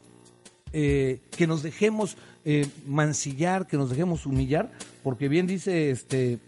[0.73, 4.69] eh, que nos dejemos eh, mancillar, que nos dejemos humillar?
[5.01, 6.39] Porque bien dice este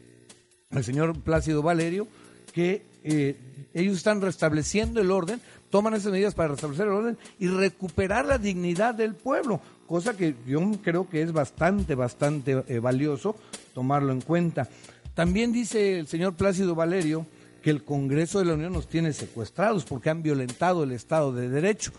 [0.71, 2.05] el señor Plácido Valerio
[2.53, 3.37] que eh,
[3.73, 8.37] ellos están restableciendo el orden, toman esas medidas para restablecer el orden y recuperar la
[8.37, 13.35] dignidad del pueblo, cosa que yo creo que es bastante, bastante eh, valioso
[13.73, 14.67] tomarlo en cuenta.
[15.13, 17.25] También dice el señor Plácido Valerio
[17.61, 21.49] que el Congreso de la Unión nos tiene secuestrados porque han violentado el Estado de
[21.49, 21.91] Derecho.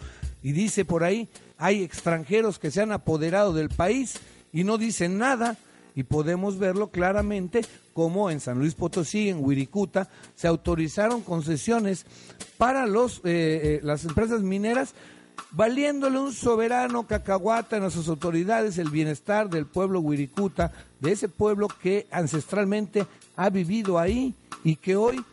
[0.42, 4.14] Y dice por ahí, hay extranjeros que se han apoderado del país
[4.52, 5.56] y no dicen nada.
[5.96, 7.62] Y podemos verlo claramente
[7.94, 12.04] como en San Luis Potosí, en Wirikuta, se autorizaron concesiones
[12.58, 14.94] para los, eh, eh, las empresas mineras
[15.52, 21.68] valiéndole un soberano cacahuata a nuestras autoridades el bienestar del pueblo Wirikuta, de ese pueblo
[21.68, 23.06] que ancestralmente
[23.36, 25.24] ha vivido ahí y que hoy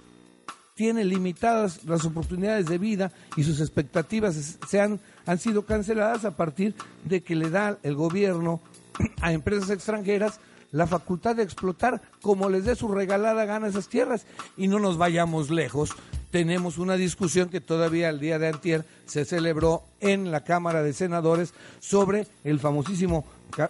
[0.76, 5.00] tiene limitadas las oportunidades de vida y sus expectativas se han
[5.40, 6.74] sido canceladas a partir
[7.04, 8.62] de que le da el gobierno
[9.22, 10.40] a empresas extranjeras
[10.74, 14.26] la facultad de explotar como les dé su regalada gana esas tierras.
[14.58, 15.92] Y no nos vayamos lejos.
[16.32, 20.92] Tenemos una discusión que todavía el día de antier se celebró en la Cámara de
[20.92, 23.24] Senadores sobre el famosísimo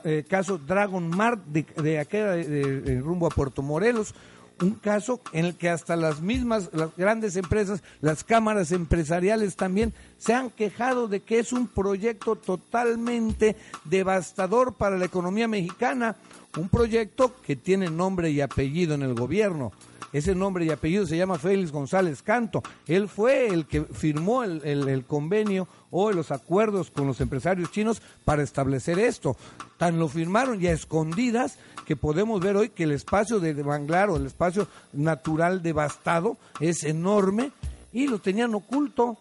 [0.06, 4.16] eh, caso Dragon Mart de, de- de- de rumbo a Puerto Morelos,
[4.62, 9.94] un caso en el que hasta las mismas, las grandes empresas, las cámaras empresariales también
[10.18, 16.16] se han quejado de que es un proyecto totalmente devastador para la economía mexicana,
[16.58, 19.72] un proyecto que tiene nombre y apellido en el gobierno.
[20.12, 22.62] Ese nombre y apellido se llama Félix González Canto.
[22.86, 27.72] Él fue el que firmó el, el- el convenio o los acuerdos con los empresarios
[27.72, 29.38] chinos para establecer esto.
[29.78, 34.10] Tan lo firmaron y a escondidas que podemos ver hoy que el espacio de Banglar
[34.10, 37.52] o el espacio natural devastado es enorme
[37.92, 39.20] y lo tenían oculto.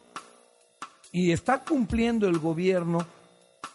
[1.12, 3.04] Y está cumpliendo el gobierno,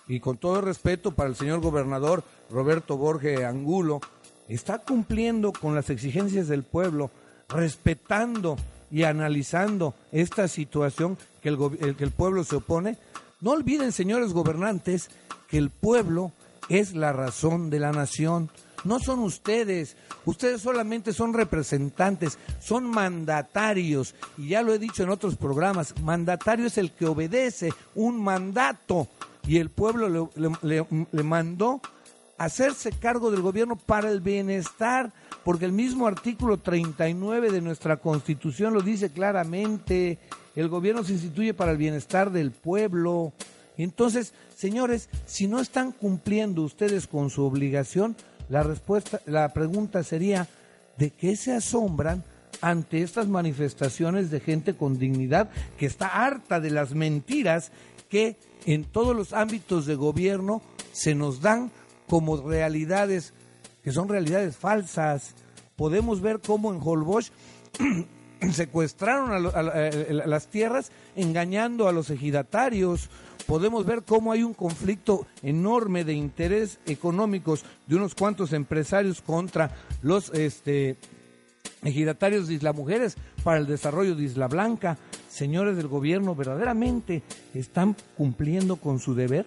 [0.08, 4.02] y con todo respeto para el señor gobernador Roberto Borge Angulo,
[4.48, 7.12] está cumpliendo con las exigencias del pueblo,
[7.48, 8.58] respetando
[8.90, 11.16] y analizando esta situación
[11.48, 12.98] que el, pueblo se opone.
[13.42, 15.10] No olviden, señores gobernantes,
[15.48, 16.32] que el pueblo
[16.70, 18.50] es la razón de la nación.
[18.84, 19.96] No son ustedes.
[20.26, 24.16] Ustedes solamente son representantes, son mandatarios.
[24.38, 29.08] Y ya lo he dicho en otros programas, mandatario es el que obedece un mandato.
[29.48, 31.82] Y el pueblo le mandó
[32.38, 35.12] hacerse cargo del gobierno para el bienestar,
[35.44, 40.20] porque el mismo artículo 39 de nuestra Constitución lo dice claramente,
[40.58, 43.32] el gobierno se instituye para el bienestar del pueblo.
[43.78, 48.16] Entonces, señores, si no están cumpliendo ustedes con su obligación,
[48.50, 50.48] la respuesta, la pregunta sería,
[50.98, 52.24] ¿de qué se asombran
[52.62, 57.72] ante estas manifestaciones de gente con dignidad que está harta de las mentiras
[58.10, 58.36] que
[58.66, 61.72] en todos los ámbitos de gobierno se nos dan
[62.08, 63.34] como realidades
[63.84, 65.36] que son realidades falsas.
[65.76, 67.32] Podemos ver cómo en Holbox
[68.54, 69.88] secuestraron a, a a-
[70.24, 73.10] a las tierras engañando a los ejidatarios.
[73.46, 79.72] Podemos ver cómo hay un conflicto enorme de interés económicos de unos cuantos empresarios contra
[80.02, 80.98] los este,
[81.84, 84.98] ejidatarios de Isla Mujeres para el desarrollo de Isla Blanca.
[85.30, 87.24] Señores del gobierno, ¿verdaderamente
[87.54, 89.46] están cumpliendo con su deber?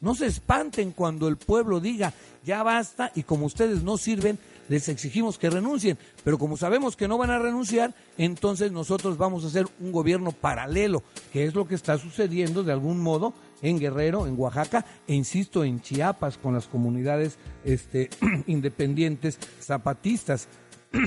[0.00, 2.12] No se espanten cuando el pueblo diga,
[2.44, 4.38] ya basta, y como ustedes no sirven,
[4.72, 5.98] les exigimos que renuncien.
[6.24, 10.32] Pero como sabemos que no van a renunciar, entonces nosotros vamos a hacer un gobierno
[10.32, 15.14] paralelo, que es lo que está sucediendo de algún modo en Guerrero, en Oaxaca, e
[15.14, 18.08] insisto, en Chiapas, con las comunidades este,
[18.46, 20.48] independientes zapatistas.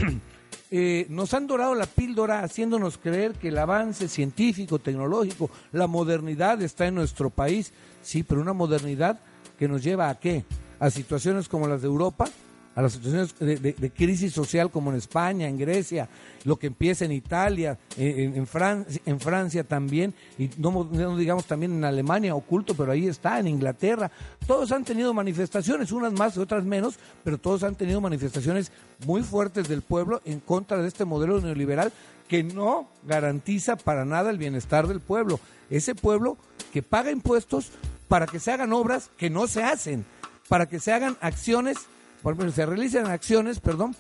[0.72, 6.60] Eh, nos han dorado la píldora haciéndonos creer que el avance científico, tecnológico, la modernidad
[6.64, 7.72] está en nuestro país.
[8.02, 9.20] Sí, pero una modernidad
[9.60, 10.44] que nos lleva a qué?
[10.80, 12.28] A situaciones como las de Europa,
[12.76, 16.10] a las situaciones de, de- de crisis social como en España, en Grecia,
[16.44, 21.16] lo que empieza en Italia, en, en Fran- en Francia también, y no, mo- no
[21.18, 24.12] digamos también en Alemania, oculto, pero ahí está, en Inglaterra.
[24.46, 28.72] Todos han tenido manifestaciones, unas más, otras menos, pero todos han tenido manifestaciones
[29.06, 31.94] muy fuertes del pueblo en contra de este modelo neoliberal
[32.28, 35.40] que no garantiza para nada el bienestar del pueblo.
[35.70, 36.38] Ese pueblo
[36.74, 37.72] que paga impuestos
[38.08, 40.06] para que se hagan obras que no se hacen,
[40.50, 41.78] para que se hagan acciones,
[42.26, 43.96] por ejemplo, se realicen acciones, perdón,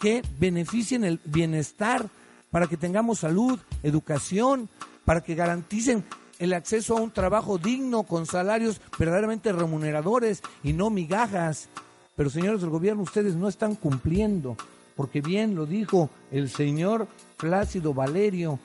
[0.00, 2.08] que beneficien el bienestar,
[2.50, 4.68] para que tengamos salud, educación,
[5.04, 6.02] para que garanticen
[6.40, 11.68] el acceso a un trabajo digno con salarios verdaderamente remuneradores y no migajas.
[12.16, 14.56] Pero señores del gobierno, ustedes no están cumpliendo,
[14.96, 17.06] porque bien lo dijo el señor
[17.36, 18.58] Plácido Valerio,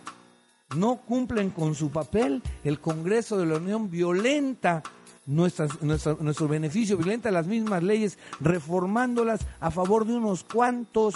[0.76, 4.82] no cumplen con su papel, el Congreso de la Unión violenta
[5.26, 11.16] nuestras, nuestra- nuestro beneficio, violenta las mismas leyes, reformándolas a favor de unos cuantos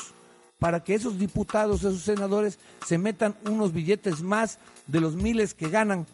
[0.59, 5.69] para que esos diputados, esos senadores, se metan unos billetes más de los miles que
[5.69, 6.05] ganan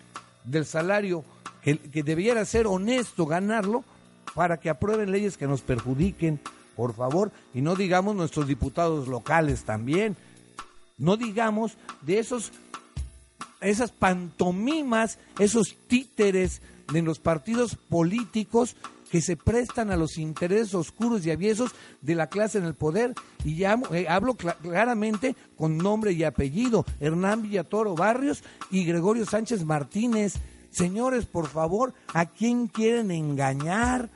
[0.43, 1.23] del salario,
[1.63, 3.83] que, que debiera ser honesto ganarlo,
[4.35, 6.39] para que aprueben leyes que nos perjudiquen,
[6.75, 10.15] por favor, y no digamos nuestros diputados locales también,
[10.97, 12.51] no digamos de esos
[13.61, 16.61] esas pantomimas, esos títeres
[16.91, 18.75] de los partidos políticos
[19.11, 21.71] que se prestan a los intereses oscuros y aviesos
[22.01, 23.13] de la clase en el poder.
[23.43, 29.25] Y ya, eh, hablo cla- claramente con nombre y apellido, Hernán Villatoro Barrios y Gregorio
[29.25, 30.33] Sánchez Martínez.
[30.71, 34.09] Señores, por favor, ¿a quién quieren engañar?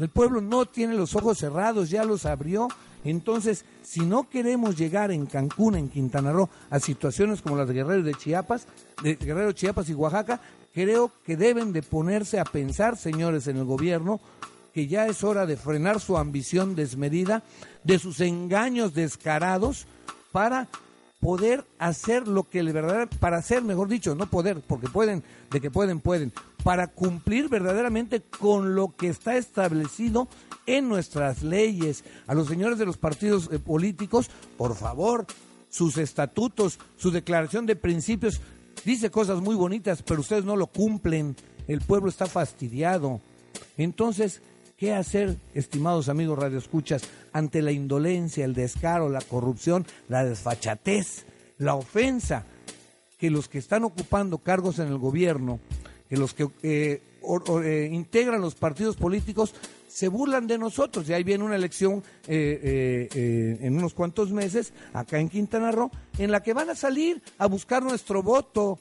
[0.00, 2.68] El pueblo no tiene los ojos cerrados, ya los abrió.
[3.04, 7.74] Entonces, si no queremos llegar en Cancún, en Quintana Roo, a situaciones como las de
[7.74, 8.66] Guerrero de Chiapas,
[9.02, 10.40] de Guerrero, Chiapas y Oaxaca,
[10.74, 14.20] creo que deben de ponerse a pensar, señores en el gobierno,
[14.72, 17.42] que ya es hora de frenar su ambición desmedida,
[17.84, 19.86] de sus engaños descarados,
[20.32, 20.68] para
[21.20, 25.60] poder hacer lo que le verdad para hacer, mejor dicho, no poder, porque pueden, de
[25.60, 26.32] que pueden, pueden,
[26.64, 30.28] para cumplir verdaderamente con lo que está establecido
[30.66, 32.04] en nuestras leyes.
[32.26, 35.26] A los señores de los partidos eh, políticos, por favor,
[35.68, 38.40] sus estatutos, su declaración de principios,
[38.84, 41.36] dice cosas muy bonitas, pero ustedes no lo cumplen.
[41.68, 43.20] El pueblo está fastidiado.
[43.76, 44.42] Entonces,
[44.76, 47.02] ¿qué hacer, estimados amigos radioescuchas,
[47.32, 51.24] ante la indolencia, el descaro, la corrupción, la desfachatez,
[51.58, 52.44] la ofensa
[53.18, 55.60] que los que están ocupando cargos en el gobierno,
[56.08, 57.02] que los que eh,
[57.62, 59.54] eh, integran los partidos políticos,
[59.90, 61.08] se burlan de nosotros.
[61.08, 65.72] Y ahí viene una elección eh, eh, eh, en unos cuantos meses, acá en Quintana
[65.72, 68.78] Roo, en la que van a salir a buscar nuestro voto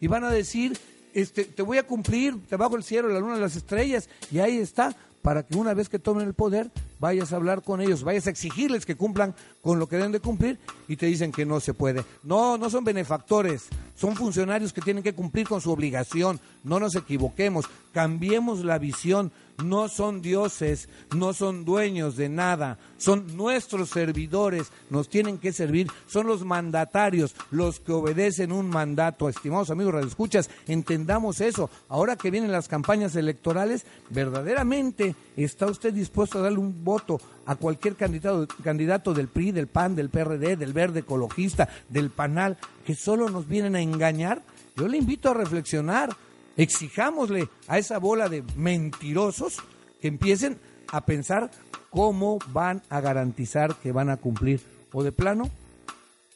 [0.00, 0.76] y van a decir,
[1.14, 4.58] este, te voy a cumplir, te bajo el cielo, la luna, las estrellas, y ahí
[4.58, 8.26] está, para que una vez que tomen el poder, vayas a hablar con ellos, vayas
[8.26, 11.60] a exigirles que cumplan con lo que deben de cumplir, y te dicen que no
[11.60, 12.04] se puede.
[12.22, 16.38] No, no son benefactores, son funcionarios que tienen que cumplir con su obligación.
[16.62, 19.32] No nos equivoquemos, cambiemos la visión.
[19.64, 25.88] No son dioses, no son dueños de nada, son nuestros servidores, nos tienen que servir,
[26.06, 29.28] son los mandatarios, los que obedecen un mandato.
[29.28, 31.70] Estimados amigos radioescuchas, entendamos eso.
[31.88, 37.56] Ahora que vienen las campañas electorales, verdaderamente está usted dispuesto a darle un voto a
[37.56, 42.94] cualquier candidato, candidato del PRI, del PAN, del PRD, del Verde Ecologista, del PANAL, que
[42.94, 44.42] solo nos vienen a engañar.
[44.76, 46.16] Yo le invito a reflexionar
[46.58, 49.58] exijámosle a esa bola de mentirosos
[50.02, 50.58] que empiecen
[50.92, 51.50] a pensar
[51.88, 54.60] cómo van a garantizar que van a cumplir.
[54.92, 55.50] O de plano,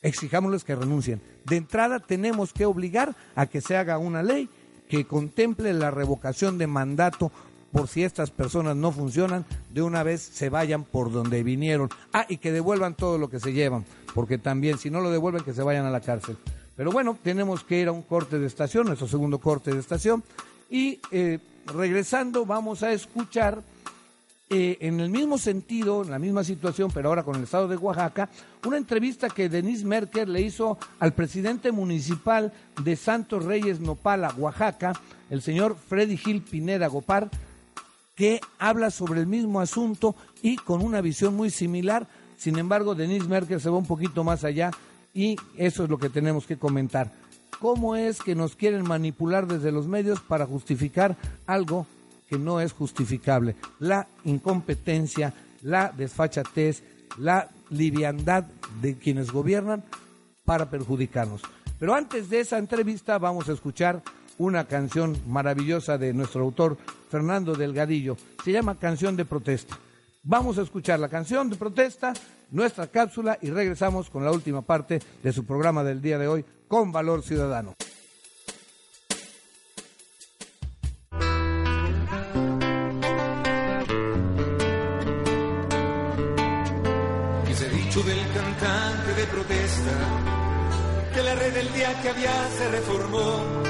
[0.01, 1.21] exijámosles que renuncien.
[1.45, 4.49] De entrada tenemos que obligar a que se haga una ley
[4.89, 7.33] que contemple la revocación de mandato
[7.73, 11.89] por si estas personas no funcionan, de una vez se vayan por donde vinieron.
[12.13, 15.43] Ah, y que devuelvan todo lo que se llevan, porque también si no lo devuelven
[15.43, 16.37] que se vayan a la cárcel.
[16.83, 20.25] Pero bueno, tenemos que ir a un corte de estación, nuestro segundo corte de estación.
[20.69, 23.63] Y eh, regresando vamos a escuchar
[24.51, 27.77] eh, en el mismo sentido, en la misma situación, pero ahora con el estado de
[27.77, 28.29] Oaxaca,
[28.67, 32.53] una entrevista que Denise Merkel le hizo al presidente municipal
[32.83, 34.93] de Santos Reyes Nopala, Oaxaca,
[35.31, 37.31] el señor Freddy Gil Pineda Gopar,
[38.17, 42.09] que habla sobre el mismo asunto y con una visión muy similar.
[42.37, 44.73] Sin embargo, Denise Merkel se va un poquito más allá
[45.15, 47.13] y eso es lo que tenemos que comentar.
[47.61, 51.87] ¿Cómo es que nos quieren manipular desde los medios para justificar algo
[52.29, 53.55] que no es justificable?
[53.79, 55.33] La incompetencia,
[55.63, 56.83] la desfachatez,
[57.19, 58.45] la liviandad
[58.81, 59.85] de quienes gobiernan
[60.45, 61.43] para perjudicarnos.
[61.79, 64.03] Pero antes de esa entrevista vamos a escuchar
[64.39, 66.79] una canción maravillosa de nuestro autor
[67.11, 68.17] Fernando Delgadillo.
[68.45, 69.79] Se llama Canción de Protesta.
[70.25, 72.13] Vamos a escuchar la canción de protesta,
[72.53, 76.45] nuestra cápsula y regresamos con la última parte de su programa del día de hoy
[76.69, 77.75] con Valor Ciudadano.
[87.93, 89.91] Dicho del cantante de protesta,
[91.15, 93.63] que la red del día que había se reformó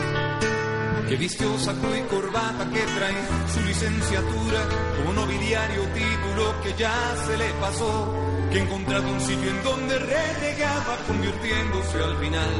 [1.08, 3.14] que vistió saco y corbata, que trae
[3.52, 4.60] su licenciatura,
[4.96, 6.94] como nobiliario título que ya
[7.26, 8.14] se le pasó,
[8.53, 12.50] que ha encontrado un sitio en donde renegaba, convirtiéndose al final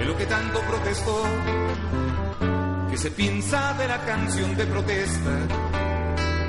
[0.00, 1.24] en lo que tanto protestó,
[2.88, 5.30] que se piensa de la canción de protesta,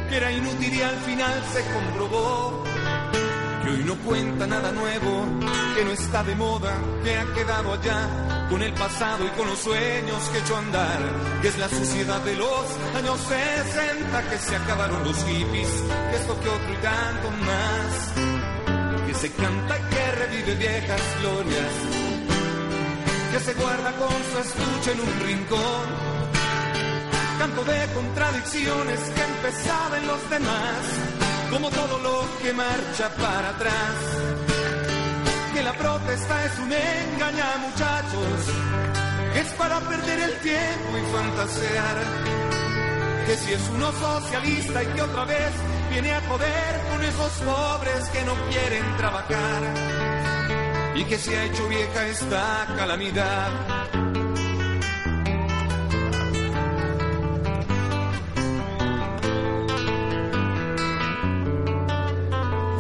[0.10, 2.64] que era inútil y al final se comprobó.
[3.64, 5.26] Que hoy no cuenta nada nuevo,
[5.76, 8.10] que no está de moda, que ha quedado allá
[8.50, 11.00] con el pasado y con los sueños que echó a andar,
[11.42, 15.70] que es la suciedad de los años 60, que se acabaron los hippies,
[16.12, 18.43] que esto que otro y tanto más,
[19.14, 21.74] que se canta y que revive viejas glorias,
[23.32, 25.86] que se guarda con su estuche en un rincón,
[27.40, 30.82] canto de contradicciones que empezaba en los demás,
[31.52, 33.96] como todo lo que marcha para atrás
[35.54, 38.40] que la protesta es un engaña, muchachos,
[39.36, 42.63] es para perder el tiempo y fantasear.
[43.26, 45.52] Que si es uno socialista y que otra vez
[45.90, 49.64] viene a joder con esos pobres que no quieren trabajar.
[50.96, 53.52] Y que se ha hecho vieja esta calamidad.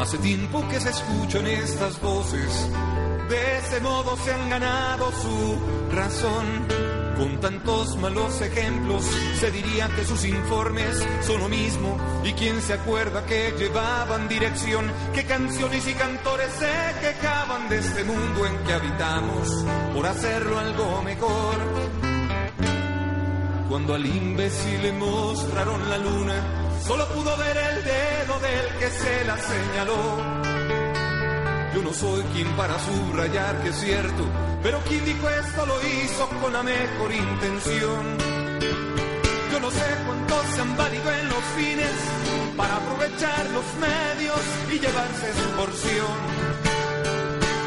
[0.01, 2.69] Hace tiempo que se escuchan estas voces,
[3.29, 7.02] de ese modo se han ganado su razón.
[7.17, 9.03] Con tantos malos ejemplos,
[9.39, 11.97] se diría que sus informes son lo mismo.
[12.23, 14.91] ¿Y quién se acuerda que llevaban dirección?
[15.13, 21.01] ¿Qué canciones y cantores se quejaban de este mundo en que habitamos por hacerlo algo
[21.03, 21.55] mejor?
[23.69, 29.25] Cuando al imbécil le mostraron la luna, solo pudo ver el dedo del que se
[29.25, 30.42] la señaló.
[31.73, 34.23] Yo no soy quien para subrayar que es cierto,
[34.61, 38.17] pero quien dijo esto lo hizo con la mejor intención.
[39.51, 41.95] Yo no sé cuántos se han valido en los fines
[42.57, 46.17] para aprovechar los medios y llevarse su porción.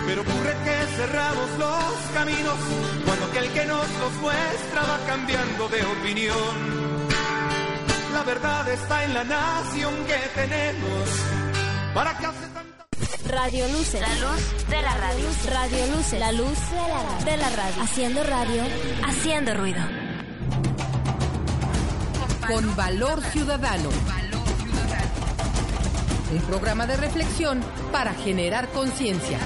[0.06, 2.58] Pero ocurre que cerramos los caminos
[3.04, 6.86] cuando aquel que nos los muestra va cambiando de opinión
[8.16, 11.08] la verdad está en la nación que tenemos.
[11.92, 12.35] ¿Para tanta...
[13.28, 14.00] Radio Luce.
[14.00, 15.28] La luz de la radio.
[15.52, 16.18] Radio Luce.
[16.18, 17.24] La luz de la radio.
[17.24, 17.82] De la radio.
[17.82, 18.62] Haciendo radio,
[19.04, 19.80] haciendo ruido.
[22.46, 23.88] Con valor ciudadano.
[26.32, 27.60] Un programa de reflexión
[27.90, 29.38] para generar conciencia.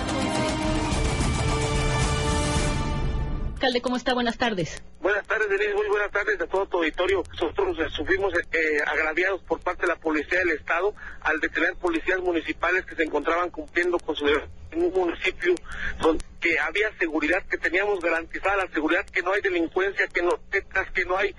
[3.61, 4.15] Alcalde, ¿cómo está?
[4.15, 4.83] Buenas tardes.
[5.03, 5.75] Buenas tardes, Denise.
[5.75, 7.23] Muy buenas tardes a todo tu auditorio.
[7.31, 12.21] Nosotros eh, sufrimos eh, agraviados por parte de la Policía del Estado al detener policías
[12.21, 15.55] municipales que se encontraban cumpliendo con su deber en un municipio
[16.01, 16.25] donde
[16.59, 21.19] había seguridad, que teníamos garantizada la seguridad, que no hay delincuencia, que no que no
[21.19, 21.35] hay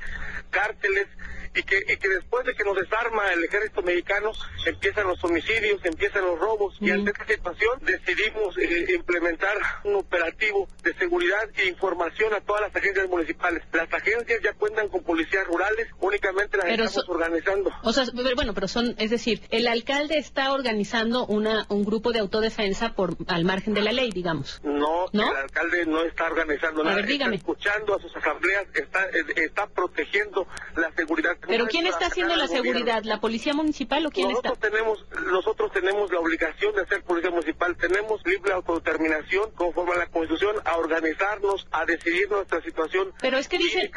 [0.51, 1.07] cárteles
[1.53, 4.31] y que, y que después de que nos desarma el ejército mexicano
[4.65, 10.67] empiezan los homicidios, empiezan los robos y ante esta situación decidimos eh, implementar un operativo
[10.83, 13.63] de seguridad e información a todas las agencias municipales.
[13.73, 17.71] Las agencias ya cuentan con policías rurales, únicamente las estamos organizando.
[17.83, 22.19] O sea, bueno, pero son, es decir, el alcalde está organizando una un grupo de
[22.19, 24.61] autodefensa por al margen de la ley, digamos.
[24.63, 26.99] No, el alcalde no está organizando nada.
[26.99, 32.47] Está escuchando a sus asambleas, está, está protegiendo la seguridad ¿Pero quién está haciendo la
[32.47, 33.03] seguridad?
[33.03, 34.69] ¿La policía municipal o quién nosotros está?
[34.69, 40.07] Tenemos, nosotros tenemos la obligación de ser policía municipal, tenemos libre autodeterminación conforme a la
[40.07, 43.13] Constitución a organizarnos, a decidir nuestra situación.
[43.21, 43.91] Pero es que dice,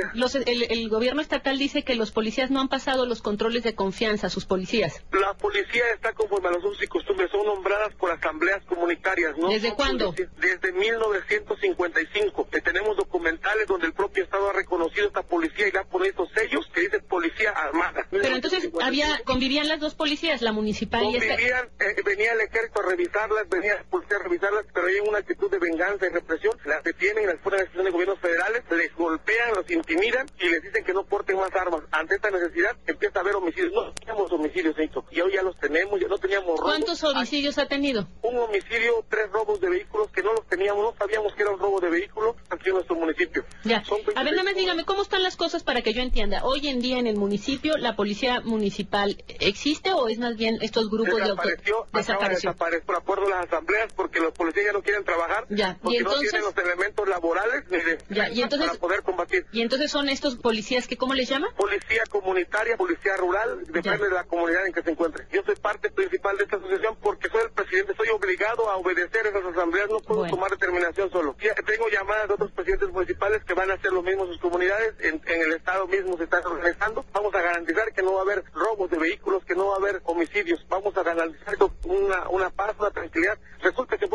[0.46, 4.46] el, gobierno estatal dice que los policías no han pasado los controles de confianza, sus
[4.46, 5.02] policías.
[5.12, 9.48] La policía está conforme a los usos y costumbres, son nombradas por asambleas comunitarias, ¿no?
[9.48, 10.12] ¿Desde cuándo?
[10.12, 15.78] Desde 1955, que tenemos documentales donde el propio Estado ha reconocido esta policía y le
[15.78, 18.06] ha puesto sellos que dice policía armada.
[18.10, 21.34] Pero entonces había convivían las dos policías, la municipal y esta.
[21.34, 25.50] Eh, venía el ejército a revisarlas, venía la policía a revisarlas, pero hay una actitud
[25.50, 26.56] de venganza y represión.
[26.64, 30.62] Las detienen, las ponen a la de gobiernos federales, les golpean, los intimidan y les
[30.62, 31.82] dicen que no porten más armas.
[31.90, 33.72] Ante esta necesidad empieza a haber homicidios.
[33.72, 36.62] No teníamos homicidios, Nito, y hoy ya los tenemos, ya no teníamos robos.
[36.62, 38.06] ¿Cuántos homicidios ha tenido?
[38.22, 41.58] Un homicidio, tres robos de vehículos que no los teníamos, no sabíamos que era un
[41.58, 43.44] robo de vehículos aquí en nuestro municipio.
[43.64, 43.82] Ya.
[44.14, 46.44] A ver, nada más dígame, ¿cómo están las cosas para que yo entienda?
[46.44, 50.90] Hoy en día en el municipio, la policía municipal existe o es más bien estos
[50.90, 51.42] grupos de auto...
[51.42, 51.86] desapareció.
[51.92, 52.54] desapareció
[52.84, 55.78] por acuerdo de las asambleas porque los policías ya no quieren trabajar ya.
[55.82, 56.24] porque ¿Y entonces...
[56.24, 57.98] no tienen los elementos laborales ni de...
[58.10, 58.28] ya.
[58.28, 58.68] ¿Y entonces...
[58.68, 59.46] para poder combatir.
[59.52, 61.48] ¿Y entonces son estos policías que cómo les llama?
[61.56, 65.26] Policía comunitaria, policía rural, depende de la comunidad en que se encuentre.
[65.32, 69.26] Yo soy parte principal de esta asociación porque soy el presidente, soy obligado a obedecer
[69.26, 71.36] esas asambleas, no puedo tomar determinación solo.
[71.66, 74.94] Tengo llamadas de otros presidentes municipales que van a hacer lo mismo en sus comunidades,
[75.00, 77.04] en, en el estado mismo se están organizando.
[77.14, 79.78] Vamos a garantizar que no va a haber robos de vehículos, que no va a
[79.78, 80.64] haber homicidios.
[80.68, 83.38] Vamos a garantizar una, una paz, una tranquilidad.
[83.62, 84.08] Resulta que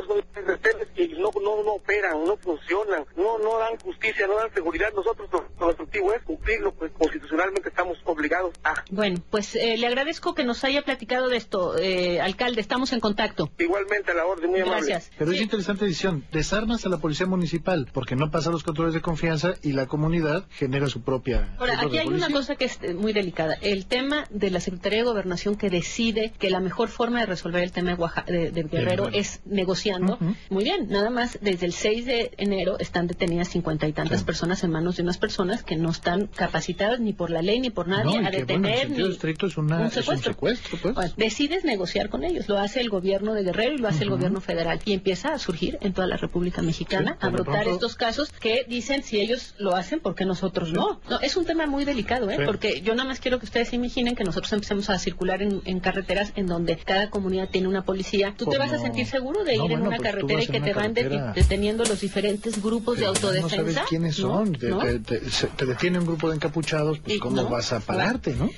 [0.99, 4.91] y no, no, no operan, no funcionan, no, no dan justicia, no dan seguridad.
[4.93, 8.83] Nosotros nuestro objetivo es cumplirlo, pues constitucionalmente estamos obligados a.
[8.91, 12.59] Bueno, pues eh, le agradezco que nos haya platicado de esto, eh, alcalde.
[12.59, 13.49] Estamos en contacto.
[13.57, 14.87] Igualmente a la orden, muy amable.
[14.87, 15.11] Gracias.
[15.17, 16.25] Pero es interesante decisión.
[16.31, 20.45] Desarmas a la policía municipal porque no pasa los controles de confianza y la comunidad
[20.49, 21.55] genera su propia.
[21.59, 23.55] Ahora, aquí hay una cosa que es muy delicada.
[23.61, 27.63] El tema de la Secretaría de Gobernación que decide que la mejor forma de resolver
[27.63, 30.17] el tema de, de, Guerrero es negociando.
[30.49, 34.63] Muy bien, nada más desde el 6 de enero están detenidas cincuenta y tantas personas
[34.63, 37.87] en manos de unas personas que no están capacitadas ni por la ley ni por
[37.87, 38.87] nadie a detener.
[38.89, 40.35] Bueno, en estricto es, una, un secuestro.
[40.35, 41.15] pues.
[41.15, 42.47] decides negociar con ellos.
[42.47, 44.79] Lo hace el gobierno de Guerrero y lo hace el gobierno federal.
[44.85, 49.03] Y empieza a surgir en toda la República Mexicana a brotar estos casos que dicen
[49.03, 51.01] si ellos lo hacen, ¿por qué nosotros no?
[51.09, 51.19] no?
[51.21, 52.39] Es un tema muy delicado, ¿eh?
[52.45, 55.79] porque yo nada más quiero que ustedes se imaginen que nosotros empecemos a circular en,
[55.79, 58.33] carreteras en donde cada comunidad tiene una policía.
[58.37, 60.73] ¿Tú te vas a sentir seguro de ir en una pues carretera y que te
[60.73, 63.57] van deteniendo los diferentes grupos de autodefensa?
[63.57, 64.53] No sabes quiénes son.
[64.53, 68.49] Te, detiene un grupo de encapuchados, pues ¿cómo vas a pararte, no?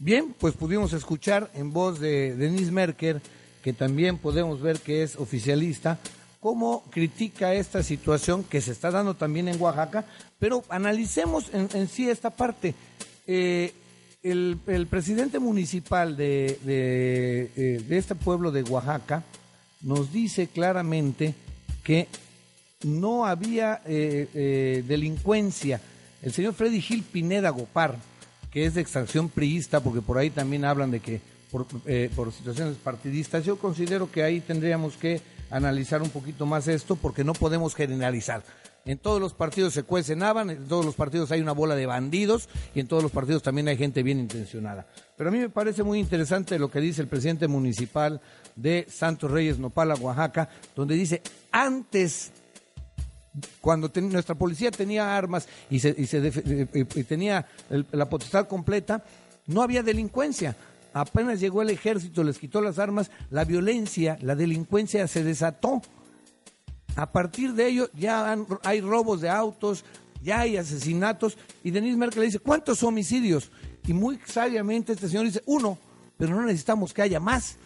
[0.00, 3.20] Bien, pues pudimos escuchar en voz de Denise Merker,
[3.64, 5.98] que también podemos ver que es oficialista,
[6.38, 10.04] cómo critica esta situación que se está dando también en Oaxaca,
[10.38, 12.74] pero analicemos en, sí esta parte.
[13.26, 13.72] Eh,
[14.22, 19.24] el, presidente municipal de, eh, de, este pueblo de Oaxaca
[19.82, 21.34] nos dice claramente
[21.82, 22.08] que
[22.84, 25.80] no había eh, delincuencia.
[26.22, 27.96] El señor Freddy Gil Pineda Gopar,
[28.50, 31.20] que es de extracción priista, porque por ahí también hablan de que
[31.50, 31.66] por,
[32.14, 35.20] por situaciones partidistas, yo considero que ahí tendríamos que
[35.50, 38.42] analizar un poquito más esto porque no podemos generalizar.
[38.88, 42.48] En todos los partidos se cuecen en todos los partidos hay una bola de bandidos
[42.74, 44.86] y en todos los partidos también hay gente bien intencionada.
[45.14, 48.18] Pero a mí me parece muy interesante lo que dice el presidente municipal
[48.56, 51.20] de Santos Reyes Nopala, Oaxaca, donde dice,
[51.52, 52.32] antes
[53.60, 55.92] cuando nuestra policía tenía armas y, se,
[57.06, 57.46] tenía
[57.92, 59.04] la potestad completa,
[59.48, 60.56] no había delincuencia
[60.94, 65.82] apenas llegó el ejército, les quitó las armas, la violencia, la delincuencia se desató.
[66.98, 69.84] A partir de ello ya hay robos de autos,
[70.20, 71.38] ya hay asesinatos.
[71.62, 73.50] Y Denise Merkel dice, ¿cuántos homicidios?
[73.86, 75.78] Y muy sabiamente este señor dice, uno,
[76.18, 77.56] pero no necesitamos que haya más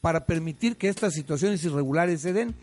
[0.00, 2.54] para permitir que estas situaciones irregulares se den.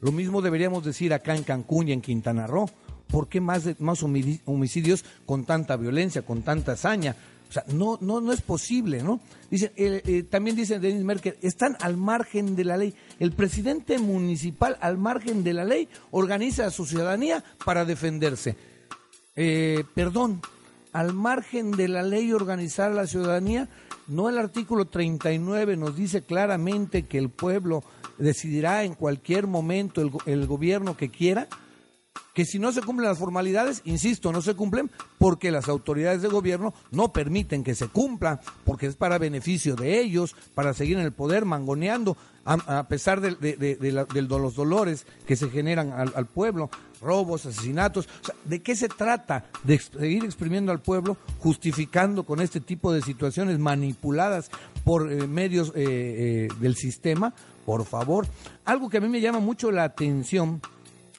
[0.00, 2.68] Lo mismo deberíamos decir acá en Cancún y en Quintana Roo.
[3.08, 7.16] ¿Por qué más, de- más homicidios con tanta violencia, con tanta hazaña?
[7.48, 9.18] O sea, no, no, no es posible, ¿no?
[9.50, 12.94] Dice, eh, eh, también dice Denis Merkel, están al margen de la ley.
[13.20, 18.56] El presidente municipal, al margen de la ley, organiza a su ciudadanía para defenderse.
[19.36, 20.40] Eh, perdón,
[20.92, 23.68] al margen de la ley organizar a la ciudadanía,
[24.08, 27.84] no el artículo 39 nos dice claramente que el pueblo
[28.16, 31.46] decidirá en cualquier momento el, el gobierno que quiera,
[32.40, 36.28] que si no se cumplen las formalidades, insisto, no se cumplen porque las autoridades de
[36.28, 41.04] gobierno no permiten que se cumplan, porque es para beneficio de ellos, para seguir en
[41.04, 42.16] el poder mangoneando,
[42.46, 43.36] a, pesar de,
[43.92, 46.70] la- los dolores que se generan al, pueblo,
[47.02, 48.08] robos, asesinatos.
[48.46, 49.44] ¿De qué se trata?
[49.62, 54.50] De seguir exprimiendo al pueblo, justificando con este tipo de situaciones manipuladas
[54.82, 57.34] por eh, medios eh, eh, del sistema.
[57.66, 58.26] Por favor,
[58.64, 60.62] algo que a mí me llama mucho la atención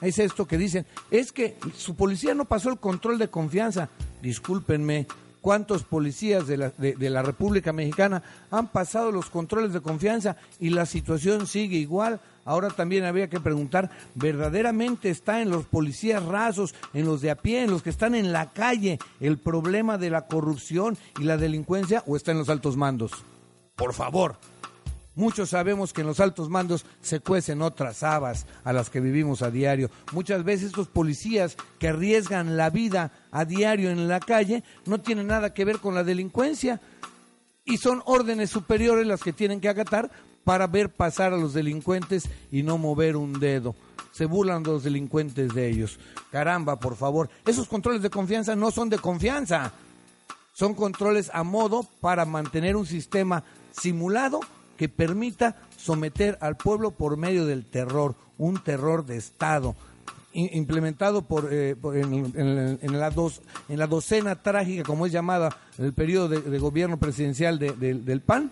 [0.02, 3.90] es esto que dicen, es que su policía no pasó el control de confianza.
[4.22, 5.08] Discúlpenme,
[5.42, 10.38] ¿cuántos policías de la, de, de la República Mexicana han pasado los controles de confianza
[10.60, 12.20] y la situación sigue igual?
[12.44, 17.36] Ahora también habría que preguntar, ¿verdaderamente está en los policías rasos, en los de a
[17.36, 21.38] pie, en los que están en la calle, el problema de la corrupción y la
[21.38, 23.12] delincuencia o está en los altos mandos?
[23.76, 24.38] Por favor,
[25.16, 29.42] Muchos sabemos que en los altos mandos se cuecen otras habas a las que vivimos
[29.42, 29.92] a diario.
[30.14, 35.28] Muchas veces estos policías que arriesgan la vida a diario en la calle no tienen
[35.28, 36.80] nada que ver con la delincuencia
[37.66, 40.10] y son órdenes superiores las que tienen que acatar
[40.46, 43.76] para ver pasar a los delincuentes y no mover un dedo.
[44.14, 46.00] Se burlan los delincuentes de ellos.
[46.32, 47.30] Caramba, por favor.
[47.46, 49.74] Esos controles de confianza no son de confianza.
[50.54, 54.40] Son controles a modo para mantener un sistema simulado
[54.82, 59.76] que permita someter al pueblo por medio del terror, un terror de Estado
[60.34, 66.30] implementado por, eh, en, la dos- en la docena trágica, como es llamada, el periodo
[66.30, 68.50] de, gobierno presidencial de- de- del PAN,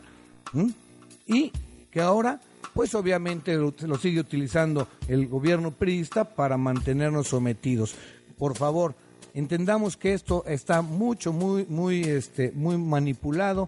[1.26, 1.52] y
[1.90, 2.40] que ahora,
[2.76, 7.96] pues obviamente lo, lo sigue utilizando el gobierno priista para mantenernos sometidos.
[8.38, 8.94] Por favor,
[9.34, 13.68] entendamos que esto está mucho, muy, muy, este, muy manipulado.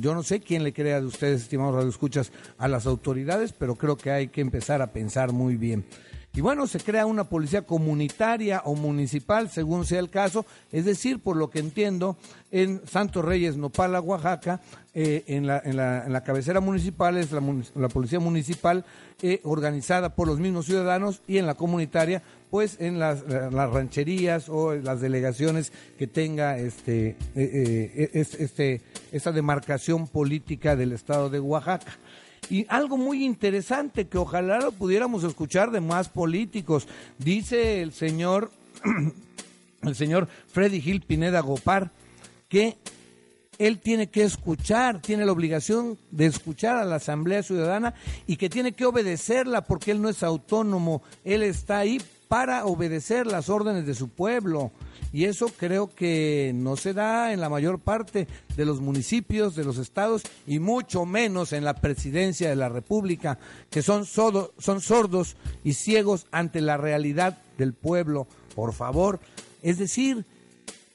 [0.00, 3.96] Yo no sé quién le crea de ustedes, estimados radioescuchas, a las autoridades, pero creo
[3.96, 5.84] que hay que empezar a pensar muy bien.
[6.34, 11.18] Y bueno, se crea una policía comunitaria o municipal, según sea el caso, es decir,
[11.18, 12.16] por lo que entiendo,
[12.50, 14.60] en Santos Reyes, Nopala, Oaxaca,
[14.94, 17.42] eh, en, la, en, la, cabecera municipal es la,
[17.74, 18.84] la policía municipal
[19.20, 24.48] eh, organizada por los mismos ciudadanos y en la comunitaria, pues en las, las rancherías
[24.48, 28.80] o en las delegaciones que tenga este, eh, eh, es- este,
[29.12, 31.92] esta demarcación política del estado de Oaxaca.
[32.50, 36.88] Y algo muy interesante que ojalá lo pudiéramos escuchar de más políticos.
[37.18, 38.50] Dice el señor,
[39.82, 41.90] el señor Freddy Gil Pineda Gopar,
[42.48, 42.76] que
[43.58, 47.94] él tiene que escuchar, tiene la obligación de escuchar a la Asamblea Ciudadana
[48.26, 53.26] y que tiene que obedecerla porque él no es autónomo, él está ahí para obedecer
[53.26, 54.72] las órdenes de su pueblo.
[55.12, 58.26] Y eso creo que no se da en la mayor parte
[58.56, 63.38] de los municipios, de los estados y mucho menos en la presidencia de la República,
[63.68, 68.26] que son, son sordos y ciegos ante la realidad del pueblo.
[68.54, 69.20] Por favor,
[69.62, 70.24] es decir,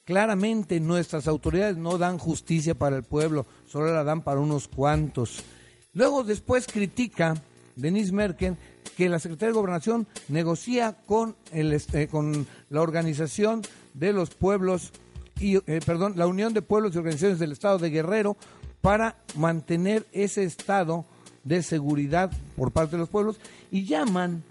[0.07, 5.43] Claramente nuestras autoridades no dan justicia para el pueblo, solo la dan para unos cuantos.
[5.91, 7.35] Luego después critica
[7.75, 8.55] Denise Merkel
[8.95, 13.63] que la Secretaría de Gobernación negocia con, el, este, con la organización
[13.95, 14.93] de los pueblos
[15.41, 18.37] y eh, perdón, la Unión de Pueblos y Organizaciones del Estado de Guerrero
[18.79, 21.03] para mantener ese estado
[21.43, 23.41] de seguridad por parte de los pueblos
[23.71, 24.41] y llaman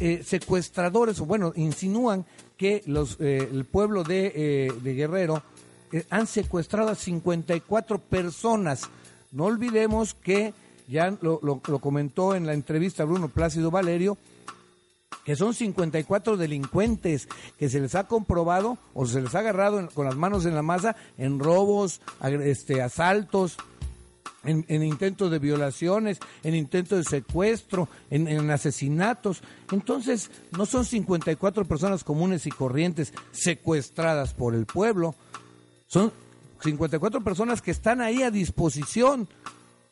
[0.00, 2.24] eh, secuestradores, o bueno, insinúan
[2.56, 5.42] que los, eh, el pueblo de, eh, de Guerrero
[5.92, 8.82] eh, han secuestrado a 54 personas.
[9.32, 10.54] No olvidemos que
[10.88, 14.16] ya lo, lo- comentó en la entrevista Bruno Plácido Valerio,
[15.24, 17.28] que son 54 delincuentes
[17.58, 20.62] que se les ha comprobado o se les ha agarrado con las manos en la
[20.62, 22.00] masa en robos,
[22.42, 23.56] este, asaltos,
[24.44, 29.42] en, en intentos de violaciones, en intentos de secuestro, en, en asesinatos.
[29.72, 35.14] Entonces, no son 54 personas comunes y corrientes secuestradas por el pueblo,
[35.86, 36.12] son
[36.62, 39.28] 54 personas que están ahí a disposición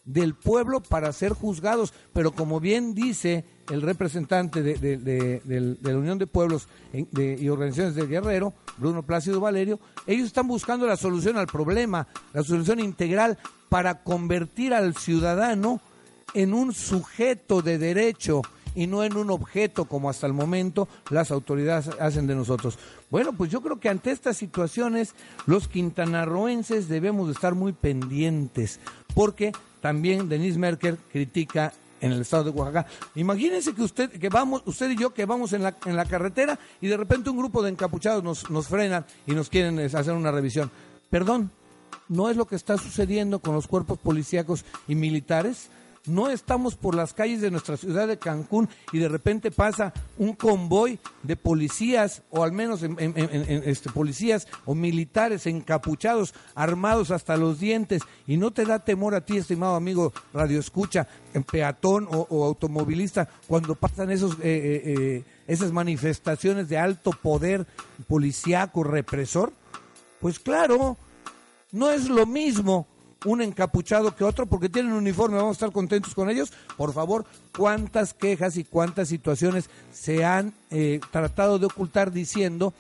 [0.05, 6.27] del pueblo para ser juzgados, pero como bien dice el representante de, la Unión de
[6.27, 12.07] Pueblos y Organizaciones de Guerrero, Bruno Plácido Valerio, ellos están buscando la solución al problema,
[12.35, 13.39] la solución integral
[13.71, 15.81] para convertir al ciudadano
[16.35, 18.43] en un sujeto de derecho
[18.75, 22.79] y no en un objeto como hasta el momento las autoridades hacen de nosotros.
[23.11, 25.15] Bueno, pues yo creo que ante estas situaciones
[25.47, 28.81] los quintanarroenses debemos de estar muy pendientes
[29.15, 31.73] porque también Denise Merker critica
[32.03, 32.87] en el estado de Oaxaca.
[33.15, 36.59] Imagínense que usted, que vamos, usted y yo que vamos en la, en la carretera
[36.81, 40.13] y de repente un grupo de encapuchados nos, nos frenan y nos quieren eh, hacer
[40.13, 40.71] una revisión.
[41.09, 41.51] Perdón,
[42.09, 45.71] ¿no es lo que está sucediendo con los cuerpos policíacos y militares?
[46.07, 50.35] No estamos por las calles de nuestra ciudad de Cancún y de repente pasa un
[50.35, 57.61] convoy de policías o al menos en, este, policías o militares encapuchados, armados hasta los
[57.61, 62.27] dientes y no te da temor a ti, estimado amigo Radio Escucha, en peatón o,
[62.29, 67.67] o, automovilista, cuando pasan esos, eh, eh, eh, esas manifestaciones de alto poder
[68.09, 69.53] policíaco represor.
[70.21, 70.97] Pues claro,
[71.71, 72.87] no es lo mismo
[73.25, 76.53] un encapuchado que otro porque tienen uniforme, vamos a estar contentos con ellos.
[76.77, 77.25] Por favor,
[77.57, 82.75] cuántas quejas y cuántas situaciones se han eh, tratado de ocultar diciendo,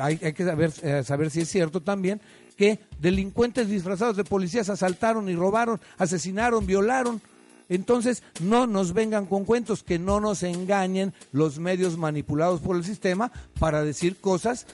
[0.00, 2.20] hay, hay que saber, eh, saber si es cierto también,
[2.56, 7.20] que delincuentes disfrazados de policías asaltaron y robaron, asesinaron, violaron.
[7.68, 12.84] Entonces, no nos vengan con cuentos, que no nos engañen los medios manipulados por el
[12.84, 14.66] sistema para decir cosas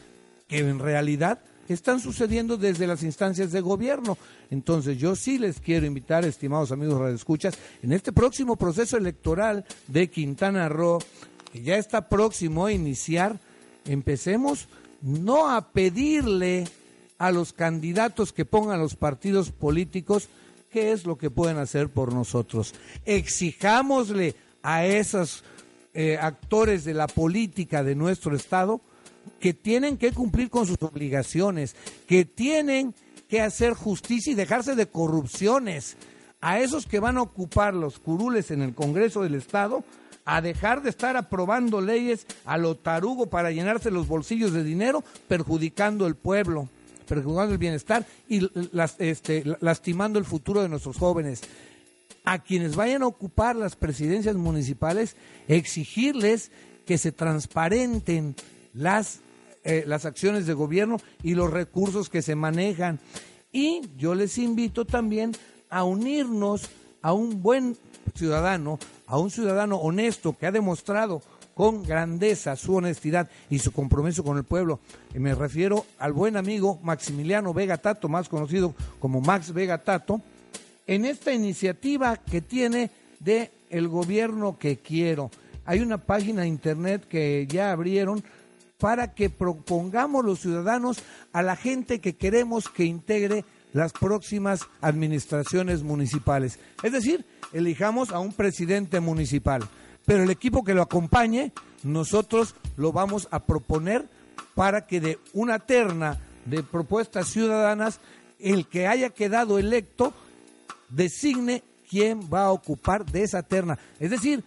[0.49, 1.39] que en realidad
[1.75, 4.19] están sucediendo desde las instancias de gobierno.
[4.51, 10.09] Entonces, yo sí les quiero invitar, estimados amigos radioescuchas, en este próximo proceso electoral de
[10.09, 10.99] Quintana Roo,
[11.53, 13.39] que ya está próximo a iniciar,
[13.85, 14.69] empecemos
[15.03, 16.67] no a pedirle
[17.19, 20.29] a los candidatos que pongan los partidos políticos
[20.71, 22.75] qué es lo que pueden hacer por nosotros.
[23.05, 25.43] Exijámosle a esos
[25.93, 28.81] eh, actores de la política de nuestro Estado
[29.39, 31.75] que tienen que cumplir con sus obligaciones,
[32.07, 32.95] que tienen
[33.29, 35.97] que hacer justicia y dejarse de corrupciones.
[36.41, 39.85] A esos que van a ocupar los curules en el Congreso del Estado,
[40.25, 45.03] a dejar de estar aprobando leyes a lo tarugo para llenarse los bolsillos de dinero,
[45.29, 46.69] perjudicando el pueblo,
[47.09, 48.49] perjudicando el bienestar y
[48.99, 51.43] este, lastimando el futuro de nuestros jóvenes.
[52.25, 55.17] A quienes vayan a ocupar las presidencias municipales,
[55.49, 56.51] exigirles
[56.87, 58.35] que se transparenten
[58.73, 59.21] las,
[59.65, 62.99] eh, las acciones de gobierno y los recursos que se manejan.
[63.53, 65.33] Y yo les invito también
[65.69, 66.69] a unirnos
[67.03, 67.77] a un buen
[68.15, 71.23] ciudadano, a un ciudadano honesto que ha demostrado
[71.55, 74.81] con grandeza su honestidad y su compromiso con el pueblo.
[75.15, 80.23] Y me refiero al buen amigo Maximiliano Vega Tato, más conocido como Max Vega Tato,
[80.87, 85.31] en esta iniciativa que tiene de el gobierno que quiero.
[85.65, 88.25] Hay una página de internet que ya abrieron
[88.81, 90.99] para que propongamos los ciudadanos
[91.33, 96.59] a la gente que queremos que integre las próximas administraciones municipales.
[96.83, 99.63] Es decir, elijamos a un presidente municipal,
[100.07, 101.53] pero el equipo que lo acompañe,
[101.85, 104.09] nosotros lo vamos a proponer
[104.55, 108.01] para que de una terna de propuestas ciudadanas,
[108.39, 110.15] el que haya quedado electo
[110.89, 113.79] designe quién va a ocupar de esa terna.
[113.99, 114.43] Es decir,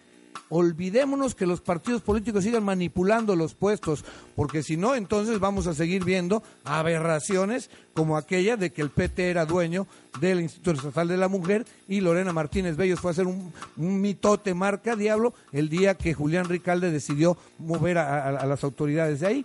[0.48, 4.04] olvidémonos que los partidos políticos sigan manipulando los puestos,
[4.36, 9.30] porque si no, entonces vamos a seguir viendo aberraciones como aquella de que el PT
[9.30, 9.86] era dueño
[10.20, 14.54] del Instituto Estatal de la Mujer y Lorena Martínez Bellos fue a hacer un, mitote
[14.54, 19.26] marca diablo el día que Julián Ricalde decidió mover a, a, a las autoridades de
[19.26, 19.44] ahí.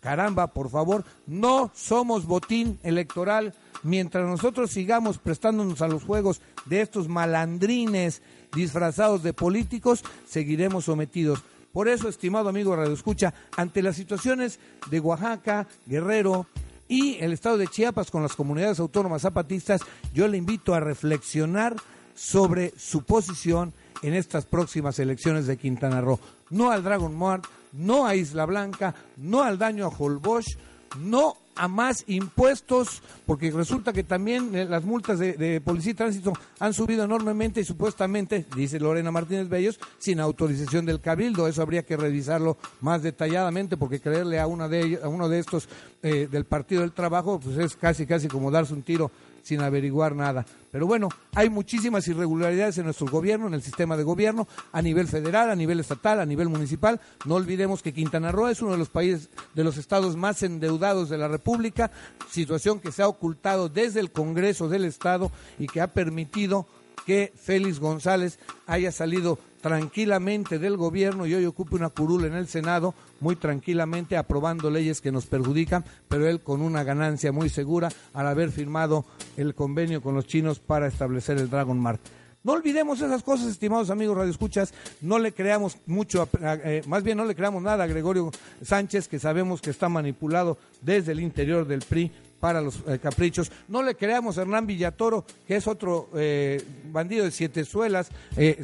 [0.00, 3.54] Caramba, por favor, no somos botín electoral.
[3.82, 8.22] Mientras nosotros sigamos prestándonos a los juegos de estos malandrines
[8.54, 11.42] disfrazados de políticos, seguiremos sometidos.
[11.72, 16.46] Por eso, estimado amigo Radio Escucha, ante las situaciones de Oaxaca, Guerrero
[16.86, 19.80] y el estado de Chiapas con las comunidades autónomas zapatistas,
[20.12, 21.74] yo le invito a reflexionar
[22.14, 26.20] sobre su posición en estas próximas elecciones de Quintana Roo.
[26.50, 30.58] No al Dragon Mart, no a Isla Blanca, no al daño a Holbox,
[30.98, 36.32] no a más impuestos, porque resulta que también eh, las multas de, policía y tránsito
[36.58, 41.46] han subido enormemente y supuestamente, dice Lorena Martínez Bellos, sin autorización del cabildo.
[41.48, 45.68] Eso habría que revisarlo más detalladamente, porque creerle a, una de a uno de estos
[46.02, 49.10] eh, del Partido del Trabajo, pues es casi, casi como darse un tiro
[49.44, 50.44] sin averiguar nada.
[50.72, 55.06] Pero bueno, hay muchísimas irregularidades en nuestro gobierno, en el sistema de gobierno, a nivel
[55.06, 57.00] federal, a nivel estatal, a nivel municipal.
[57.24, 61.08] No olvidemos que Quintana Roo es uno de los países, de los estados más endeudados
[61.10, 61.92] de la República,
[62.28, 66.66] situación que se ha ocultado desde el Congreso del Estado y que ha permitido
[67.04, 72.48] que Félix González haya salido tranquilamente del gobierno y hoy ocupe una curula en el
[72.48, 77.88] Senado, muy tranquilamente aprobando leyes que nos perjudican, pero él con una ganancia muy segura
[78.12, 79.06] al haber firmado
[79.38, 82.00] el convenio con los chinos para establecer el Dragon Mart.
[82.42, 87.24] No olvidemos esas cosas, estimados amigos radioescuchas, no le creamos mucho, eh, más bien no
[87.24, 88.30] le creamos nada a Gregorio
[88.62, 92.12] Sánchez, que sabemos que está manipulado desde el interior del PRI
[92.44, 93.50] para los eh, caprichos.
[93.68, 98.10] No le creamos a Hernán Villatoro, que es otro eh, bandido de siete suelas,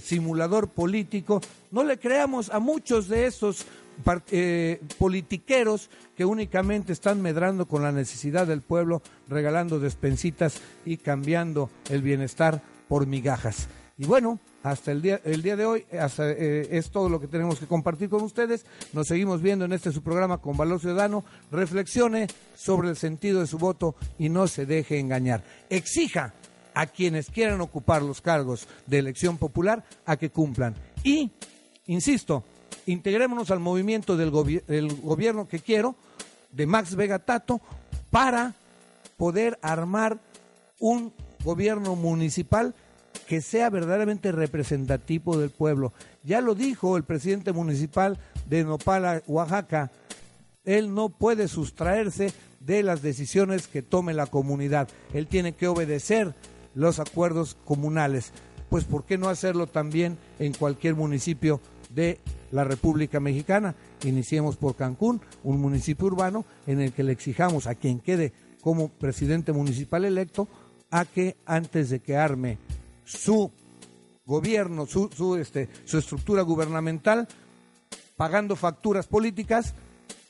[0.03, 1.41] simulador político.
[1.71, 3.65] No le creamos a muchos de esos
[4.99, 9.01] politiqueros que únicamente están medrando con la necesidad del pueblo,
[9.31, 13.67] regalando despensitas y cambiando el bienestar por migajas.
[14.01, 17.27] Y bueno, hasta el día, el día de hoy hasta, eh, es todo lo que
[17.27, 18.65] tenemos que compartir con ustedes.
[18.95, 21.23] Nos seguimos viendo en este su programa con Valor Ciudadano.
[21.51, 22.27] Reflexione
[22.57, 25.45] sobre el sentido de su voto y no se deje engañar.
[25.69, 26.33] Exija
[26.73, 30.75] a quienes quieran ocupar los cargos de elección popular a que cumplan.
[31.05, 31.31] Y,
[31.85, 32.43] insisto,
[32.87, 35.95] integrémonos al movimiento del, gobierno que quiero,
[36.53, 37.61] de Max Vega Tato,
[38.09, 38.55] para
[39.19, 40.19] poder armar
[40.79, 41.13] un
[41.45, 42.75] gobierno municipal
[43.31, 45.93] que sea verdaderamente representativo del pueblo.
[46.25, 48.19] Ya lo dijo el presidente municipal
[48.49, 49.93] de Nopala, Oaxaca,
[50.65, 54.89] él no puede sustraerse de las decisiones que tome la comunidad.
[55.15, 56.35] Él tiene que obedecer
[56.75, 58.33] los acuerdos comunales.
[58.69, 61.61] Pues ¿por qué no hacerlo también en cualquier municipio
[61.95, 62.19] de
[62.51, 63.77] la República Mexicana?
[64.03, 68.89] Iniciemos por Cancún, un municipio urbano en el que le exijamos a quien quede como
[68.89, 70.49] presidente municipal electo
[70.91, 72.59] a que antes de que arme
[73.11, 73.51] su
[74.25, 77.27] gobierno, su, su, este, su estructura gubernamental,
[78.17, 79.75] pagando facturas políticas,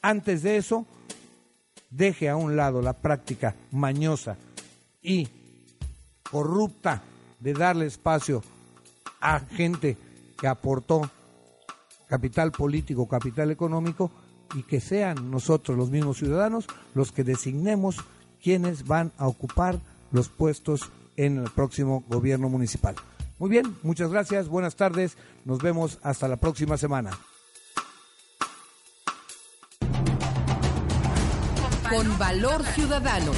[0.01, 0.87] antes de eso
[1.91, 4.39] deje a un lado la práctica mañosa
[5.03, 5.29] y
[6.31, 7.03] corrupta
[7.41, 8.43] de darle espacio
[9.21, 9.99] a gente
[10.39, 11.11] que aportó
[12.07, 14.11] capital político, capital económico,
[14.55, 17.97] y que sean nosotros los mismos ciudadanos los que designemos
[18.43, 19.79] quienes van a ocupar
[20.11, 20.91] los puestos
[21.21, 22.95] en el próximo gobierno municipal.
[23.39, 27.11] Muy bien, muchas gracias, buenas tardes, nos vemos hasta la próxima semana.
[31.91, 33.33] Con valor ciudadano.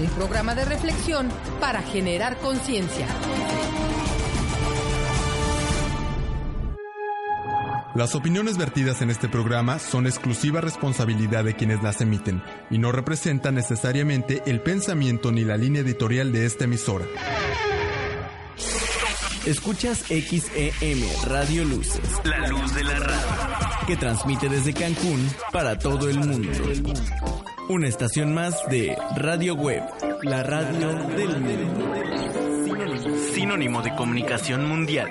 [0.00, 1.28] Un programa de reflexión
[1.60, 3.06] para generar conciencia.
[7.96, 12.92] Las opiniones vertidas en este programa son exclusiva responsabilidad de quienes las emiten y no
[12.92, 17.06] representan necesariamente el pensamiento ni la línea editorial de esta emisora.
[19.46, 26.10] Escuchas XEM Radio Luces, la luz de la radio, que transmite desde Cancún para todo
[26.10, 26.50] el mundo.
[27.70, 29.82] Una estación más de Radio Web,
[30.22, 31.94] la radio del mundo.
[33.32, 35.08] Sinónimo de comunicación mundial.